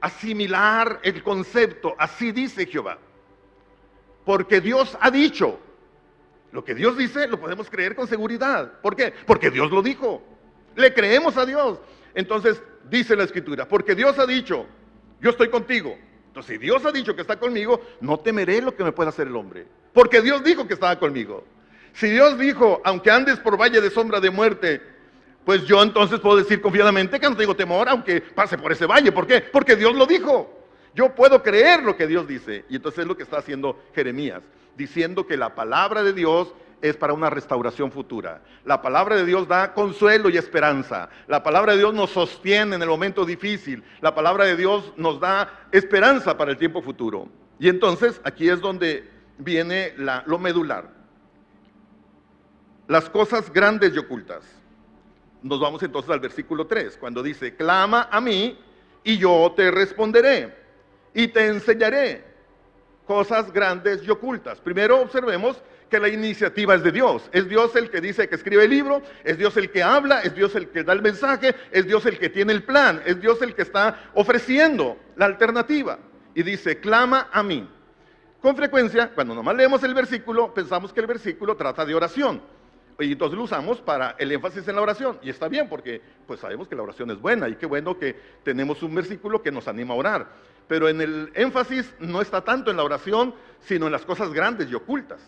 [0.00, 2.98] asimilar el concepto, así dice Jehová.
[4.24, 5.60] Porque Dios ha dicho.
[6.52, 8.80] Lo que Dios dice lo podemos creer con seguridad.
[8.80, 9.12] ¿Por qué?
[9.26, 10.22] Porque Dios lo dijo.
[10.74, 11.78] Le creemos a Dios.
[12.14, 14.66] Entonces dice la escritura, porque Dios ha dicho,
[15.20, 15.96] yo estoy contigo.
[16.36, 19.26] Entonces, si Dios ha dicho que está conmigo, no temeré lo que me pueda hacer
[19.26, 19.66] el hombre.
[19.94, 21.42] Porque Dios dijo que estaba conmigo.
[21.94, 24.82] Si Dios dijo, aunque andes por valle de sombra de muerte,
[25.46, 29.12] pues yo entonces puedo decir confiadamente que no tengo temor, aunque pase por ese valle.
[29.12, 29.40] ¿Por qué?
[29.40, 30.62] Porque Dios lo dijo.
[30.94, 32.66] Yo puedo creer lo que Dios dice.
[32.68, 34.42] Y entonces es lo que está haciendo Jeremías,
[34.76, 38.42] diciendo que la palabra de Dios es para una restauración futura.
[38.64, 41.08] La palabra de Dios da consuelo y esperanza.
[41.26, 43.82] La palabra de Dios nos sostiene en el momento difícil.
[44.00, 47.28] La palabra de Dios nos da esperanza para el tiempo futuro.
[47.58, 49.08] Y entonces aquí es donde
[49.38, 50.90] viene lo medular.
[52.88, 54.44] Las cosas grandes y ocultas.
[55.42, 58.58] Nos vamos entonces al versículo 3, cuando dice, clama a mí
[59.04, 60.54] y yo te responderé
[61.14, 62.24] y te enseñaré
[63.06, 64.60] cosas grandes y ocultas.
[64.60, 67.28] Primero observemos que la iniciativa es de Dios.
[67.32, 70.34] Es Dios el que dice que escribe el libro, es Dios el que habla, es
[70.34, 73.40] Dios el que da el mensaje, es Dios el que tiene el plan, es Dios
[73.42, 75.98] el que está ofreciendo la alternativa.
[76.34, 77.68] Y dice, clama a mí.
[78.40, 82.42] Con frecuencia, cuando nomás leemos el versículo, pensamos que el versículo trata de oración.
[82.98, 85.18] Y entonces lo usamos para el énfasis en la oración.
[85.22, 88.16] Y está bien porque pues sabemos que la oración es buena y qué bueno que
[88.42, 90.28] tenemos un versículo que nos anima a orar.
[90.66, 94.70] Pero en el énfasis no está tanto en la oración, sino en las cosas grandes
[94.70, 95.20] y ocultas.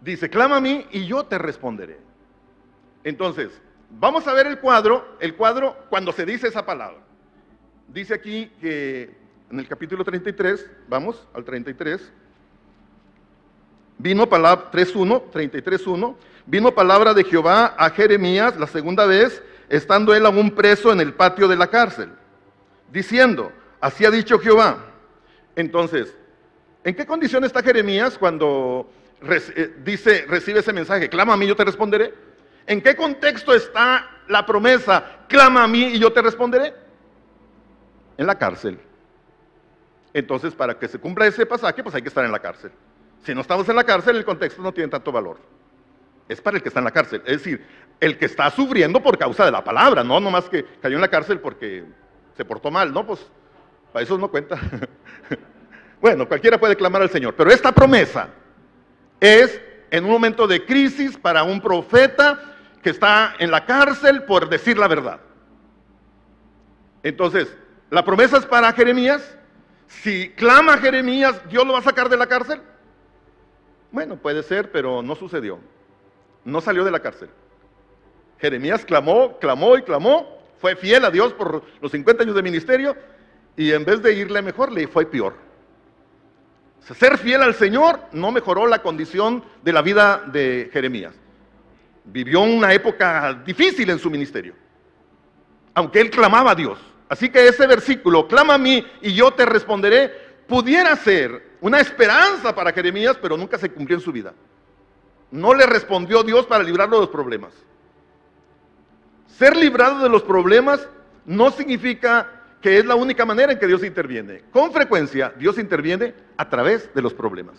[0.00, 1.98] Dice, clama a mí y yo te responderé.
[3.04, 3.50] Entonces,
[3.90, 6.98] vamos a ver el cuadro, el cuadro cuando se dice esa palabra.
[7.88, 9.14] Dice aquí que
[9.50, 12.12] en el capítulo 33, vamos al 33,
[13.98, 20.24] vino palabra 3.1, 33.1, vino palabra de Jehová a Jeremías la segunda vez, estando él
[20.24, 22.10] aún preso en el patio de la cárcel,
[22.90, 24.86] diciendo, así ha dicho Jehová.
[25.56, 26.16] Entonces,
[26.84, 28.88] ¿en qué condición está Jeremías cuando
[29.84, 31.08] dice, recibe ese mensaje?
[31.08, 32.14] Clama a mí, yo te responderé.
[32.66, 35.24] ¿En qué contexto está la promesa?
[35.28, 36.74] Clama a mí y yo te responderé.
[38.16, 38.78] En la cárcel.
[40.12, 42.70] Entonces, para que se cumpla ese pasaje, pues hay que estar en la cárcel.
[43.24, 45.38] Si no estamos en la cárcel, el contexto no tiene tanto valor.
[46.28, 47.22] Es para el que está en la cárcel.
[47.26, 47.64] Es decir,
[47.98, 51.08] el que está sufriendo por causa de la palabra, no nomás que cayó en la
[51.08, 51.84] cárcel porque
[52.36, 53.20] se portó mal, no, pues
[53.92, 54.58] para eso no cuenta.
[56.00, 58.28] bueno, cualquiera puede clamar al Señor, pero esta promesa
[59.20, 62.40] es en un momento de crisis para un profeta
[62.82, 65.20] que está en la cárcel por decir la verdad.
[67.02, 67.54] Entonces,
[67.90, 69.36] la promesa es para Jeremías.
[69.86, 72.60] Si clama Jeremías, ¿Dios lo va a sacar de la cárcel?
[73.90, 75.58] Bueno, puede ser, pero no sucedió.
[76.44, 77.28] No salió de la cárcel.
[78.38, 82.96] Jeremías clamó, clamó y clamó, fue fiel a Dios por los 50 años de ministerio
[83.56, 85.34] y en vez de irle mejor, le fue peor.
[86.80, 91.14] Ser fiel al Señor no mejoró la condición de la vida de Jeremías.
[92.04, 94.54] Vivió una época difícil en su ministerio,
[95.74, 96.78] aunque él clamaba a Dios.
[97.08, 100.12] Así que ese versículo, clama a mí y yo te responderé,
[100.46, 104.32] pudiera ser una esperanza para Jeremías, pero nunca se cumplió en su vida.
[105.30, 107.52] No le respondió Dios para librarlo de los problemas.
[109.38, 110.88] Ser librado de los problemas
[111.24, 114.42] no significa que es la única manera en que Dios interviene.
[114.50, 117.56] Con frecuencia Dios interviene a través de los problemas.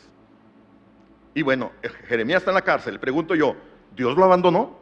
[1.34, 1.72] Y bueno,
[2.08, 3.00] Jeremías está en la cárcel.
[3.00, 3.56] Pregunto yo,
[3.96, 4.80] ¿Dios lo abandonó?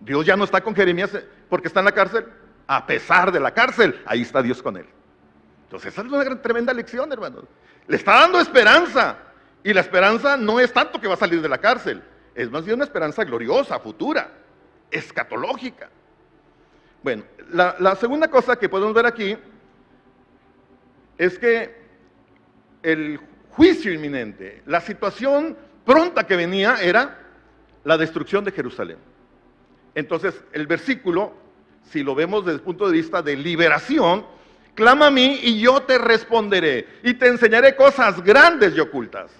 [0.00, 1.10] ¿Dios ya no está con Jeremías
[1.48, 2.26] porque está en la cárcel?
[2.66, 4.86] A pesar de la cárcel, ahí está Dios con él.
[5.64, 7.44] Entonces, esa es una tremenda lección, hermanos.
[7.88, 9.18] Le está dando esperanza.
[9.66, 12.00] Y la esperanza no es tanto que va a salir de la cárcel,
[12.36, 14.30] es más bien una esperanza gloriosa, futura,
[14.92, 15.88] escatológica.
[17.06, 19.36] Bueno, la, segunda cosa que podemos ver aquí
[21.16, 21.72] es que
[22.82, 27.16] el juicio inminente, la situación pronta que venía era
[27.84, 28.96] la destrucción de Jerusalén.
[29.94, 31.32] Entonces, el versículo,
[31.84, 34.26] si lo vemos desde el punto de vista de liberación,
[34.74, 39.30] clama a mí y yo te responderé y te enseñaré cosas grandes y ocultas.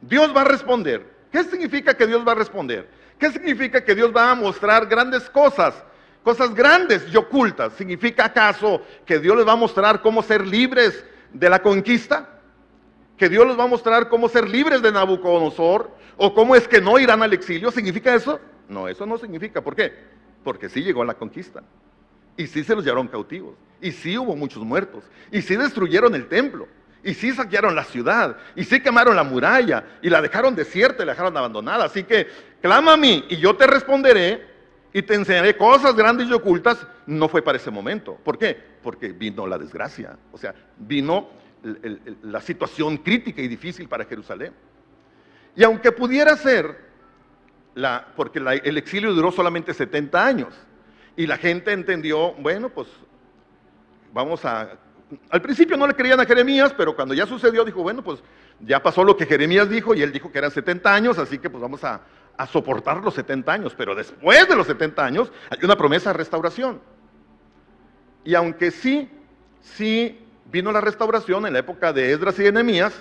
[0.00, 1.04] Dios va a responder.
[1.32, 2.88] ¿Qué significa que Dios va a responder?
[3.18, 5.74] ¿Qué significa que Dios va a mostrar grandes cosas?
[6.22, 7.72] Cosas grandes y ocultas.
[7.74, 12.28] ¿Significa acaso que Dios les va a mostrar cómo ser libres de la conquista?
[13.16, 15.90] ¿Que Dios les va a mostrar cómo ser libres de Nabucodonosor?
[16.16, 17.70] ¿O cómo es que no irán al exilio?
[17.70, 18.38] ¿Significa eso?
[18.68, 19.60] No, eso no significa.
[19.60, 19.92] ¿Por qué?
[20.44, 21.62] Porque sí llegó la conquista.
[22.36, 23.54] Y sí se los llevaron cautivos.
[23.80, 25.04] Y sí hubo muchos muertos.
[25.30, 26.68] Y sí destruyeron el templo.
[27.04, 31.06] Y sí saquearon la ciudad, y sí quemaron la muralla, y la dejaron desierta y
[31.06, 31.86] la dejaron abandonada.
[31.86, 32.28] Así que
[32.60, 34.51] clama a mí y yo te responderé
[34.92, 36.86] y te enseñaré cosas grandes y ocultas.
[37.06, 38.16] No fue para ese momento.
[38.22, 38.56] ¿Por qué?
[38.82, 40.16] Porque vino la desgracia.
[40.32, 41.30] O sea, vino
[42.22, 44.52] la situación crítica y difícil para Jerusalén.
[45.54, 46.76] Y aunque pudiera ser,
[47.74, 50.54] la, porque el exilio duró solamente 70 años,
[51.16, 52.88] y la gente entendió, bueno, pues
[54.12, 54.78] vamos a
[55.30, 58.22] al principio no le creían a Jeremías, pero cuando ya sucedió dijo, bueno, pues
[58.60, 61.50] ya pasó lo que Jeremías dijo y él dijo que eran 70 años, así que
[61.50, 62.00] pues vamos a,
[62.46, 63.74] soportar los 70 años.
[63.76, 66.80] Pero después de los 70 años hay una promesa de restauración.
[68.24, 69.10] Y aunque sí,
[69.60, 70.18] sí
[70.50, 72.94] vino la restauración en la época de Esdras y de Nehemías,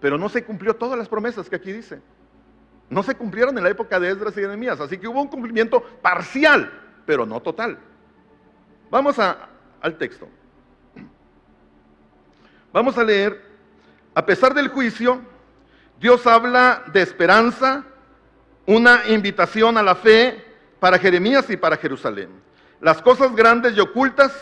[0.00, 2.00] pero no se cumplió todas las promesas que aquí dice.
[2.88, 5.28] No se cumplieron en la época de Esdras y de Nehemías, así que hubo un
[5.28, 6.72] cumplimiento parcial,
[7.06, 7.78] pero no total.
[8.90, 10.28] Vamos al texto.
[12.72, 13.40] Vamos a leer,
[14.14, 15.20] a pesar del juicio,
[15.98, 17.84] Dios habla de esperanza,
[18.66, 20.44] una invitación a la fe
[20.78, 22.30] para Jeremías y para Jerusalén.
[22.80, 24.32] Las cosas grandes y ocultas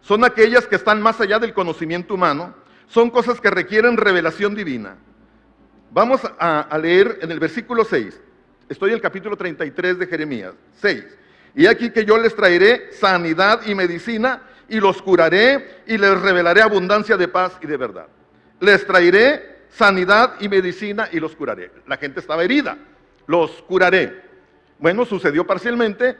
[0.00, 2.54] son aquellas que están más allá del conocimiento humano,
[2.86, 4.96] son cosas que requieren revelación divina.
[5.90, 8.20] Vamos a, leer en el versículo 6,
[8.68, 11.04] estoy en el capítulo 33 de Jeremías, 6.
[11.54, 16.62] Y aquí que yo les traeré sanidad y medicina y los curaré y les revelaré
[16.62, 18.06] abundancia de paz y de verdad.
[18.60, 21.70] Les traeré sanidad y medicina y los curaré.
[21.86, 22.76] La gente estaba herida,
[23.28, 24.24] los curaré.
[24.80, 26.16] Bueno, sucedió parcialmente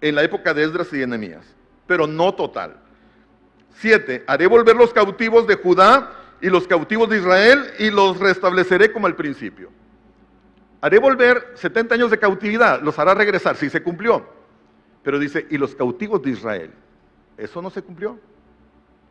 [0.00, 1.46] en la época de Esdras y Enemías,
[1.86, 2.76] pero no total.
[3.76, 8.92] Siete, haré volver los cautivos de Judá y los cautivos de Israel y los restableceré
[8.92, 9.70] como al principio.
[10.80, 14.28] Haré volver 70 años de cautividad, los hará regresar, si se cumplió.
[15.02, 16.70] Pero dice, y los cautivos de Israel.
[17.38, 18.18] Eso no se cumplió.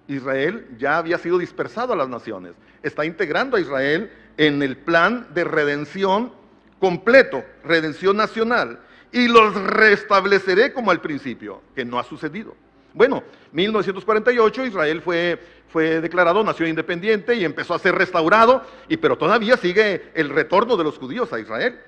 [0.08, 2.54] Israel ya había sido dispersado a las naciones.
[2.82, 6.43] Está integrando a Israel en el plan de redención
[6.84, 8.78] completo, redención nacional.
[9.10, 12.58] Y los restableceré como al principio, que no ha sucedido.
[12.94, 19.18] Bueno, 1948 Israel fue, fue declarado nación independiente y empezó a ser restaurado, y, pero
[19.18, 21.80] todavía sigue el retorno de los judíos a Israel.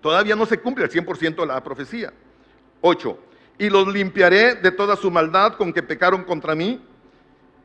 [0.00, 2.12] Todavía no se cumple el 100% de la profecía.
[2.80, 3.18] 8
[3.60, 6.80] y los limpiaré de toda su maldad con que pecaron contra mí,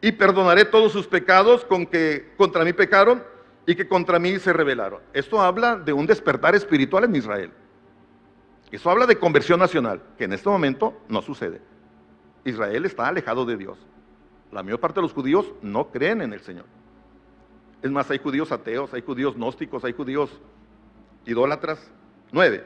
[0.02, 3.23] y perdonaré todos sus pecados con que contra mí pecaron
[3.67, 5.01] y que contra mí se rebelaron.
[5.13, 7.51] Esto habla de un despertar espiritual en Israel.
[8.71, 11.62] Eso habla de conversión nacional, que en este momento no sucede.
[12.45, 13.77] Israel está alejado de Dios.
[14.53, 16.63] La mayor parte de los judíos no creen en el Señor.
[17.82, 20.32] Es más, hay judíos ateos, hay judíos gnósticos, hay judíos
[21.25, 21.91] idólatras.
[22.32, 22.63] Nueve.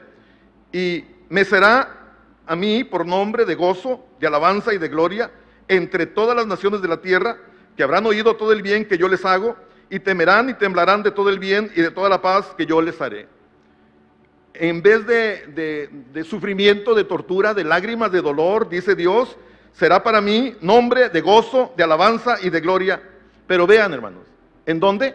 [0.72, 2.14] Y me será
[2.46, 5.32] a mí por nombre de gozo, de alabanza y de gloria
[5.66, 7.38] entre todas las naciones de la tierra,
[7.76, 9.56] que habrán oído todo el bien que yo les hago,
[9.92, 12.80] y temerán y temblarán de todo el bien y de toda la paz que yo
[12.80, 13.28] les haré.
[14.54, 19.36] En vez de, de sufrimiento, de tortura, de lágrimas, de dolor, dice Dios,
[19.70, 23.02] será para mí nombre de gozo, de alabanza y de gloria.
[23.46, 24.22] Pero vean, hermanos,
[24.64, 25.14] ¿en dónde?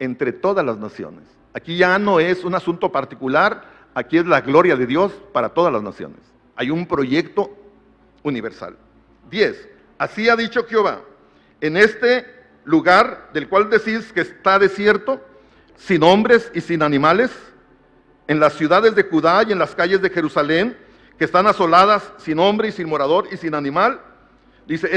[0.00, 1.22] Entre todas las naciones.
[1.54, 5.72] Aquí ya no es un asunto particular, aquí es la gloria de Dios para todas
[5.72, 6.18] las naciones.
[6.56, 7.56] Hay un proyecto
[8.24, 8.76] universal.
[9.30, 9.68] 10.
[9.96, 11.02] Así ha dicho Jehová,
[11.60, 12.34] en este
[12.66, 15.24] lugar del cual decís que está desierto,
[15.76, 17.30] sin hombres y sin animales,
[18.26, 20.76] en las ciudades de Judá y en las calles de Jerusalén,
[21.16, 24.00] que están asoladas sin hombre y sin morador y sin animal,
[24.66, 24.90] dice,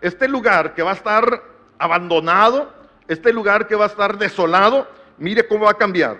[0.00, 1.42] este lugar que va a estar
[1.78, 2.72] abandonado,
[3.06, 4.88] este lugar que va a estar desolado,
[5.18, 6.16] mire cómo va a cambiar.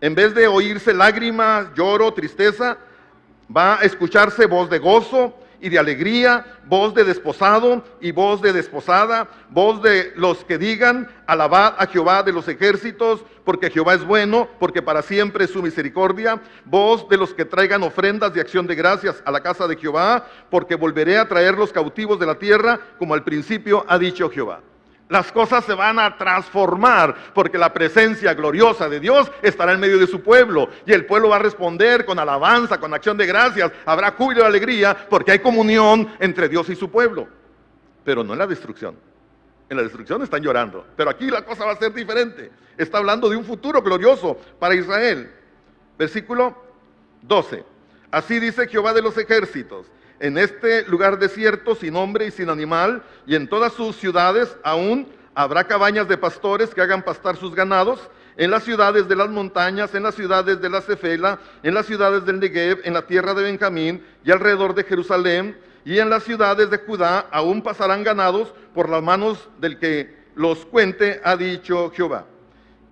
[0.00, 2.78] En vez de oírse lágrimas, lloro, tristeza,
[3.54, 8.52] va a escucharse voz de gozo y de alegría, voz de desposado y voz de
[8.52, 14.04] desposada, voz de los que digan, alabad a Jehová de los ejércitos, porque Jehová es
[14.04, 18.66] bueno, porque para siempre es su misericordia, voz de los que traigan ofrendas de acción
[18.66, 22.38] de gracias a la casa de Jehová, porque volveré a traer los cautivos de la
[22.38, 24.60] tierra, como al principio ha dicho Jehová.
[25.08, 29.98] Las cosas se van a transformar porque la presencia gloriosa de Dios estará en medio
[29.98, 33.70] de su pueblo y el pueblo va a responder con alabanza, con acción de gracias.
[33.84, 37.28] Habrá júbilo y alegría porque hay comunión entre Dios y su pueblo.
[38.02, 38.96] Pero no en la destrucción.
[39.68, 40.86] En la destrucción están llorando.
[40.96, 42.50] Pero aquí la cosa va a ser diferente.
[42.78, 45.30] Está hablando de un futuro glorioso para Israel.
[45.98, 46.56] Versículo
[47.22, 47.62] 12.
[48.10, 49.86] Así dice Jehová de los ejércitos
[50.24, 55.06] en este lugar desierto, sin hombre y sin animal, y en todas sus ciudades aún
[55.34, 58.00] habrá cabañas de pastores que hagan pastar sus ganados,
[58.38, 62.24] en las ciudades de las montañas, en las ciudades de la Cefela, en las ciudades
[62.24, 66.70] del Negev, en la tierra de Benjamín y alrededor de Jerusalén, y en las ciudades
[66.70, 72.24] de Judá aún pasarán ganados por las manos del que los cuente, ha dicho Jehová.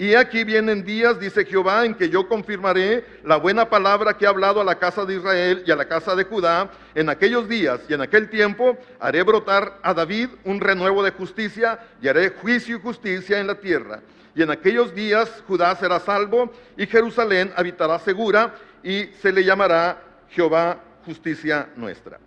[0.03, 4.29] Y aquí vienen días, dice Jehová, en que yo confirmaré la buena palabra que he
[4.29, 6.73] hablado a la casa de Israel y a la casa de Judá.
[6.97, 11.79] En aquellos días y en aquel tiempo haré brotar a David un renuevo de justicia
[12.01, 14.03] y haré juicio y justicia en la tierra.
[14.35, 20.03] Y en aquellos días Judá será salvo y Jerusalén habitará segura y se le llamará
[20.31, 22.19] Jehová justicia nuestra.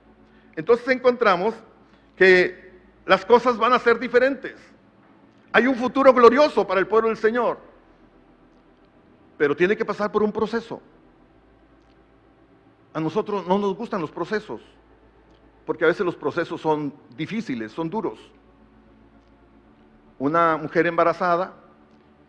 [0.55, 1.53] Entonces encontramos
[2.15, 2.71] que
[3.05, 4.74] las cosas van a ser diferentes.
[5.55, 7.57] Hay un futuro glorioso para el pueblo del Señor,
[9.37, 10.81] pero tiene que pasar por un proceso.
[12.93, 14.59] A nosotros no nos gustan los procesos,
[15.65, 18.19] porque a veces los procesos son difíciles, son duros.
[20.19, 21.53] Una mujer embarazada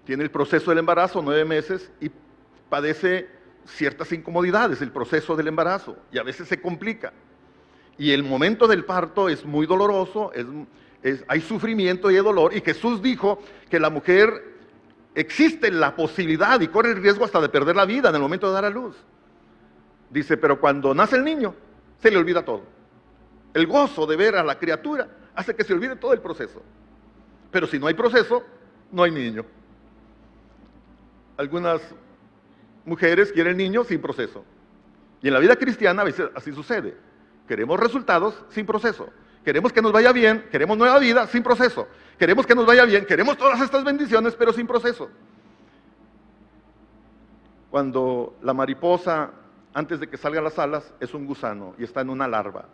[0.05, 2.13] tiene el proceso del embarazo, nueve meses, y
[2.71, 3.29] padece
[3.65, 7.13] ciertas incomodidades, el proceso del embarazo, y a veces se complica.
[7.99, 10.47] Y el momento del parto es muy doloroso, es,
[11.29, 12.55] hay sufrimiento y hay dolor.
[12.55, 13.39] Y Jesús dijo
[13.71, 14.57] que la mujer
[15.15, 18.49] existe la posibilidad y corre el riesgo hasta de perder la vida en el momento
[18.49, 18.97] de dar a luz.
[20.11, 21.55] Dice, pero cuando nace el niño,
[21.99, 22.65] se le olvida todo.
[23.55, 26.63] El gozo de ver a la criatura hace que se olvide todo el proceso.
[27.51, 28.45] Pero si no hay proceso,
[28.93, 29.45] no hay niño.
[31.37, 31.81] Algunas
[32.85, 34.45] mujeres quieren niños sin proceso.
[35.23, 36.97] Y en la vida cristiana a veces así sucede.
[37.49, 39.09] Queremos resultados sin proceso.
[39.47, 41.87] Queremos que nos vaya bien, queremos nueva vida sin proceso.
[42.19, 45.09] Queremos que nos vaya bien, queremos todas estas bendiciones, pero sin proceso.
[47.71, 49.31] Cuando la mariposa,
[49.73, 52.65] antes de que salga a las alas, es un gusano y está en una larva.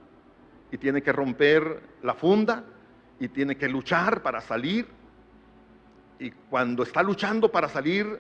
[0.71, 2.65] Y tiene que romper la funda
[3.21, 4.89] y tiene que luchar para salir.
[6.19, 8.19] Y cuando está luchando para salir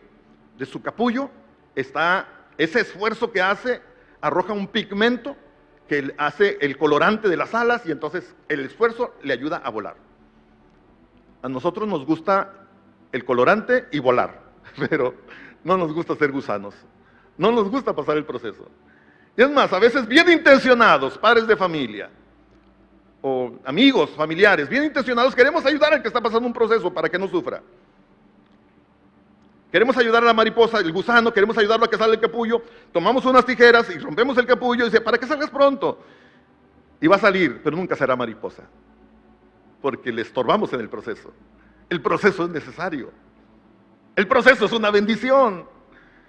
[0.58, 1.30] de su capullo,
[1.74, 2.28] está
[2.58, 3.80] ese esfuerzo que hace,
[4.20, 5.38] arroja un pigmento
[5.88, 9.96] que hace el colorante de las alas y entonces el esfuerzo le ayuda a volar.
[11.42, 12.52] A nosotros nos gusta
[13.10, 14.40] el colorante y volar,
[14.88, 15.14] pero
[15.64, 16.74] no nos gusta ser gusanos.
[17.36, 18.68] No nos gusta pasar el proceso.
[19.36, 22.10] Y es más, a veces bien intencionados, padres de familia
[23.22, 27.18] o amigos, familiares, bien intencionados, queremos ayudar al que está pasando un proceso para que
[27.18, 27.62] no sufra.
[29.72, 32.62] Queremos ayudar a la mariposa, el gusano, queremos ayudarlo a que salga el capullo.
[32.92, 35.98] Tomamos unas tijeras y rompemos el capullo y dice, para que salgas pronto.
[37.00, 38.64] Y va a salir, pero nunca será mariposa.
[39.80, 41.32] Porque le estorbamos en el proceso.
[41.88, 43.12] El proceso es necesario.
[44.14, 45.66] El proceso es una bendición.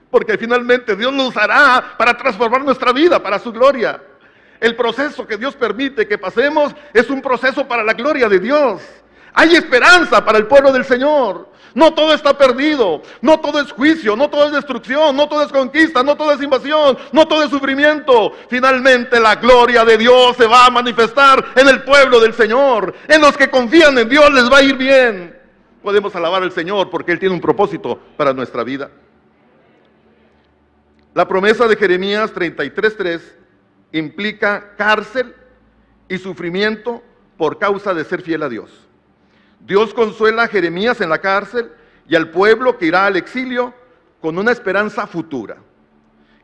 [0.10, 4.02] Porque finalmente Dios lo usará para transformar nuestra vida, para su gloria.
[4.62, 8.82] El proceso que Dios permite que pasemos es un proceso para la gloria de Dios.
[9.34, 11.52] Hay esperanza para el pueblo del Señor.
[11.76, 15.52] No todo está perdido, no todo es juicio, no todo es destrucción, no todo es
[15.52, 18.34] conquista, no todo es invasión, no todo es sufrimiento.
[18.48, 22.94] Finalmente la gloria de Dios se va a manifestar en el pueblo del Señor.
[23.08, 25.36] En los que confían en Dios les va a ir bien.
[25.82, 28.92] Podemos alabar al Señor porque Él tiene un propósito para nuestra vida.
[31.14, 33.22] La promesa de Jeremías 33.3
[33.94, 35.36] implica cárcel
[36.08, 37.04] y sufrimiento
[37.38, 38.70] por causa de ser fiel a Dios.
[39.66, 41.72] Dios consuela a Jeremías en la cárcel
[42.08, 43.74] y al pueblo que irá al exilio
[44.20, 45.58] con una esperanza futura.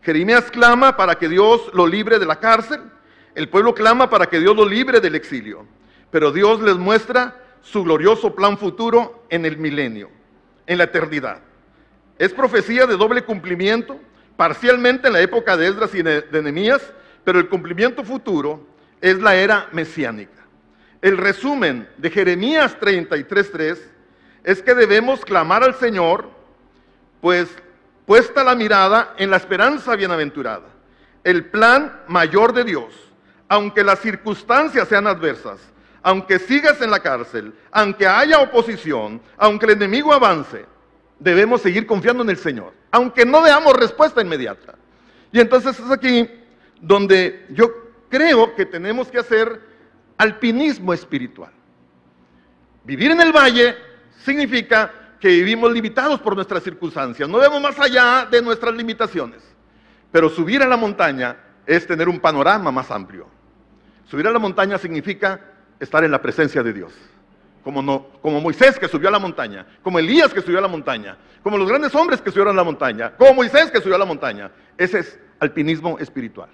[0.01, 2.80] Jeremías clama para que Dios lo libre de la cárcel,
[3.36, 5.65] el pueblo clama para que Dios lo libre del exilio,
[6.09, 10.09] pero Dios les muestra su glorioso plan futuro en el milenio,
[10.65, 11.41] en la eternidad.
[12.17, 13.99] Es profecía de doble cumplimiento,
[14.38, 16.93] parcialmente en la época de Esdras y de Nehemías,
[17.26, 18.65] pero el cumplimiento futuro
[19.01, 20.38] es la era mesiánica.
[21.02, 23.78] El resumen de Jeremías 33.3
[24.43, 26.30] es que debemos clamar al Señor,
[27.22, 27.50] pues
[28.06, 30.68] puesta la mirada en la esperanza bienaventurada,
[31.24, 32.93] el plan mayor de Dios,
[33.47, 35.60] aunque las circunstancias sean adversas,
[36.02, 40.66] aunque sigas en la cárcel, aunque haya oposición, aunque el enemigo avance,
[41.18, 44.76] debemos seguir confiando en el Señor, aunque no veamos respuesta inmediata.
[45.32, 46.30] Y entonces es aquí
[46.82, 47.72] donde yo
[48.10, 49.68] creo que tenemos que hacer
[50.20, 51.51] alpinismo espiritual.
[52.84, 53.76] Vivir en el valle
[54.24, 59.41] significa que vivimos limitados por nuestras circunstancias, no vemos más allá de nuestras limitaciones.
[60.11, 63.28] Pero subir a la montaña es tener un panorama más amplio.
[64.05, 65.39] Subir a la montaña significa
[65.80, 66.93] estar en la presencia de Dios.
[67.63, 71.57] Como, Moisés que subió a la montaña, como Elías que subió a la montaña, como
[71.57, 74.51] los grandes hombres que subieron a la montaña, como Moisés que subió a la montaña.
[74.78, 76.49] Ese es alpinismo espiritual.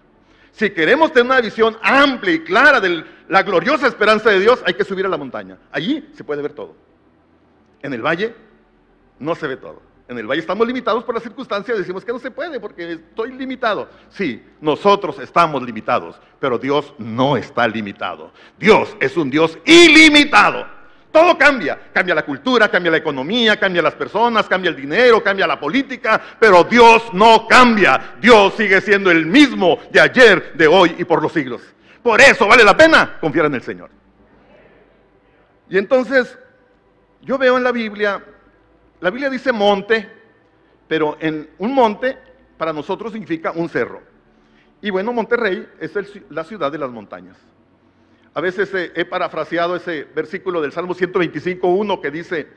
[0.51, 4.73] Si queremos tener una visión amplia y clara de la gloriosa esperanza de Dios, hay
[4.73, 5.57] que subir a la montaña.
[5.71, 6.75] Allí se puede ver todo.
[7.81, 8.33] En el valle
[9.19, 9.81] no se ve todo.
[10.07, 13.31] En el valle estamos limitados por las circunstancias, decimos que no se puede porque estoy
[13.31, 13.89] limitado.
[14.09, 18.31] Sí, nosotros estamos limitados, pero Dios no está limitado.
[18.59, 20.67] Dios es un Dios ilimitado.
[21.11, 21.79] Todo cambia.
[21.91, 26.21] Cambia la cultura, cambia la economía, cambia las personas, cambia el dinero, cambia la política,
[26.39, 28.15] pero Dios no cambia.
[28.21, 31.61] Dios sigue siendo el mismo de ayer, de hoy y por los siglos.
[32.05, 33.89] Por eso vale la pena confiar en el Señor.
[35.67, 36.37] Y entonces,
[37.23, 38.23] yo veo en la Biblia,
[38.99, 40.07] la Biblia dice monte,
[40.87, 42.15] pero en un monte
[42.59, 44.03] para nosotros significa un cerro.
[44.83, 45.93] Y bueno, Monterrey es
[46.29, 47.37] la ciudad de las montañas.
[48.35, 52.47] A veces he parafraseado ese versículo del Salmo 125.1 que dice,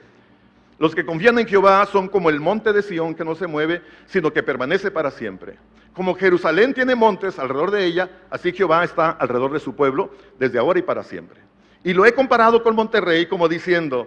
[0.78, 3.80] los que confían en Jehová son como el monte de Sión que no se mueve,
[4.04, 5.56] sino que permanece para siempre.
[5.98, 10.56] Como Jerusalén tiene montes alrededor de ella, así Jehová está alrededor de su pueblo desde
[10.56, 11.40] ahora y para siempre.
[11.82, 14.06] Y lo he comparado con Monterrey como diciendo,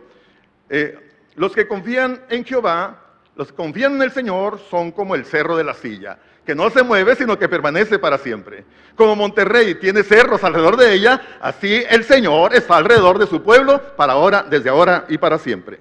[0.69, 0.97] eh,
[1.35, 2.97] los que confían en Jehová,
[3.35, 6.69] los que confían en el Señor son como el cerro de la silla que no
[6.69, 8.63] se mueve, sino que permanece para siempre.
[8.95, 13.81] Como Monterrey tiene cerros alrededor de ella, así el Señor está alrededor de su pueblo
[13.97, 15.77] para ahora, desde ahora y para siempre.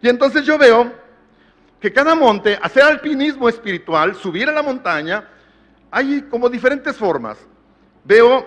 [0.00, 0.92] Y entonces yo veo
[1.80, 5.30] que cada monte, hacer alpinismo espiritual, subir a la montaña,
[5.90, 7.38] hay como diferentes formas.
[8.04, 8.46] Veo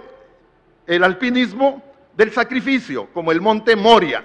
[0.86, 1.84] el alpinismo
[2.16, 4.24] del sacrificio, como el monte Moria,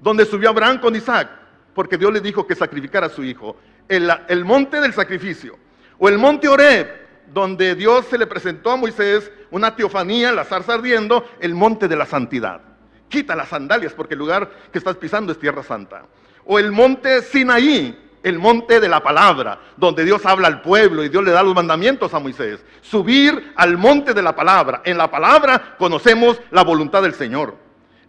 [0.00, 1.28] donde subió Abraham con Isaac,
[1.74, 3.56] porque Dios le dijo que sacrificara a su hijo.
[3.88, 5.58] El, el monte del sacrificio.
[5.98, 6.88] O el monte Oreb,
[7.32, 11.96] donde Dios se le presentó a Moisés una teofanía, la zarza ardiendo, el monte de
[11.96, 12.60] la santidad.
[13.08, 16.04] Quita las sandalias porque el lugar que estás pisando es tierra santa.
[16.44, 21.08] O el monte Sinaí, el monte de la palabra, donde Dios habla al pueblo y
[21.08, 22.58] Dios le da los mandamientos a Moisés.
[22.80, 24.82] Subir al monte de la palabra.
[24.84, 27.56] En la palabra conocemos la voluntad del Señor.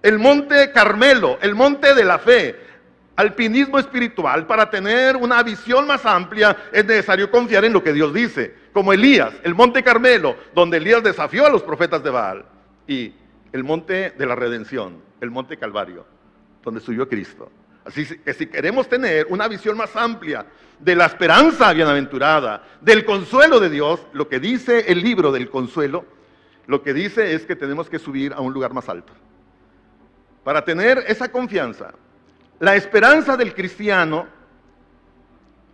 [0.01, 2.55] El monte Carmelo, el monte de la fe,
[3.15, 8.11] alpinismo espiritual, para tener una visión más amplia, es necesario confiar en lo que Dios
[8.11, 8.55] dice.
[8.73, 12.43] Como Elías, el monte Carmelo, donde Elías desafió a los profetas de Baal.
[12.87, 13.13] Y
[13.51, 16.07] el monte de la redención, el monte Calvario,
[16.63, 17.51] donde subió Cristo.
[17.87, 20.45] Así que si queremos tener una visión más amplia
[20.77, 26.05] de la esperanza bienaventurada, del consuelo de Dios, lo que dice el libro del consuelo,
[26.65, 29.13] lo que dice es que tenemos que subir a un lugar más alto.
[30.43, 31.93] Para tener esa confianza,
[32.59, 34.27] la esperanza del cristiano,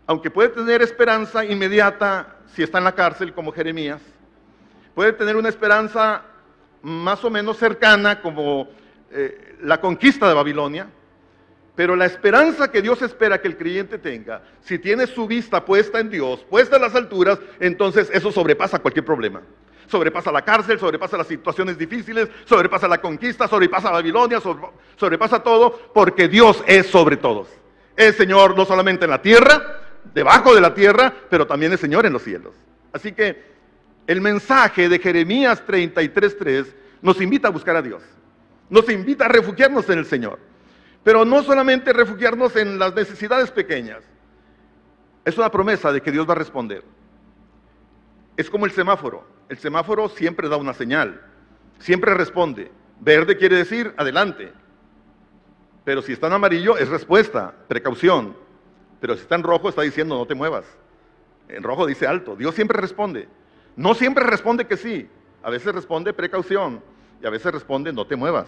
[0.05, 4.01] aunque puede tener esperanza inmediata si está en la cárcel como Jeremías,
[4.93, 6.22] puede tener una esperanza
[6.84, 8.70] más o menos cercana como
[9.09, 10.88] eh, la conquista de Babilonia,
[11.76, 15.99] pero la esperanza que Dios espera que el creyente tenga, si tiene su vista puesta
[15.99, 19.41] en Dios, puesta en las alturas, entonces eso sobrepasa cualquier problema
[19.93, 24.39] sobrepasa la cárcel, sobrepasa las situaciones difíciles, sobrepasa la conquista, sobrepasa Babilonia,
[24.97, 27.47] sobrepasa todo, porque Dios es sobre todos.
[27.95, 29.82] Es Señor no solamente en la tierra,
[30.13, 32.53] debajo de la tierra, pero también es Señor en los cielos.
[32.91, 33.53] Así que
[34.07, 36.65] el mensaje de Jeremías 33.3
[37.01, 38.01] nos invita a buscar a Dios,
[38.69, 40.39] nos invita a refugiarnos en el Señor,
[41.04, 44.04] pero no solamente refugiarnos en las necesidades pequeñas,
[45.26, 46.84] es una promesa de que Dios va a responder.
[48.36, 49.26] Es como el semáforo.
[49.49, 51.22] El semáforo siempre da una señal,
[51.80, 52.72] siempre responde.
[52.99, 54.51] Verde quiere decir adelante.
[55.84, 58.36] Pero si está en amarillo es respuesta, precaución.
[59.01, 60.66] Pero si está en rojo está diciendo no te muevas.
[61.49, 62.36] En rojo dice alto.
[62.36, 63.28] Dios siempre responde.
[63.76, 65.10] No siempre responde que sí.
[65.43, 66.82] A veces responde precaución
[67.22, 68.47] y a veces responde no te muevas.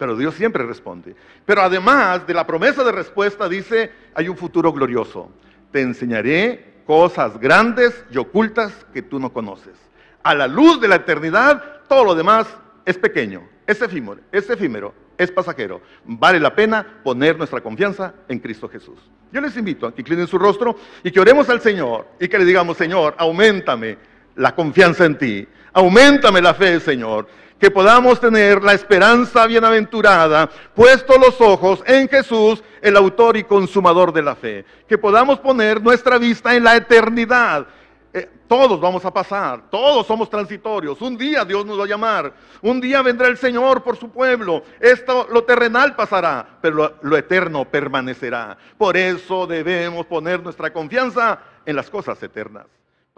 [0.00, 1.14] Pero Dios siempre responde.
[1.44, 5.30] Pero además de la promesa de respuesta dice hay un futuro glorioso.
[5.70, 9.74] Te enseñaré cosas grandes y ocultas que tú no conoces.
[10.22, 12.46] A la luz de la eternidad, todo lo demás
[12.86, 15.82] es pequeño, es efímero, es pasajero.
[16.06, 18.98] Vale la pena poner nuestra confianza en Cristo Jesús.
[19.30, 22.38] Yo les invito a que inclinen su rostro y que oremos al Señor y que
[22.38, 23.98] le digamos, Señor, aumentame
[24.36, 27.28] la confianza en ti, aumentame la fe, Señor
[27.60, 34.12] que podamos tener la esperanza bienaventurada, puesto los ojos en Jesús, el autor y consumador
[34.14, 34.64] de la fe.
[34.88, 37.66] Que podamos poner nuestra vista en la eternidad.
[38.14, 41.00] Eh, todos vamos a pasar, todos somos transitorios.
[41.02, 42.32] Un día Dios nos va a llamar,
[42.62, 44.64] un día vendrá el Señor por su pueblo.
[44.80, 48.56] Esto, lo terrenal pasará, pero lo, lo eterno permanecerá.
[48.78, 52.66] Por eso debemos poner nuestra confianza en las cosas eternas.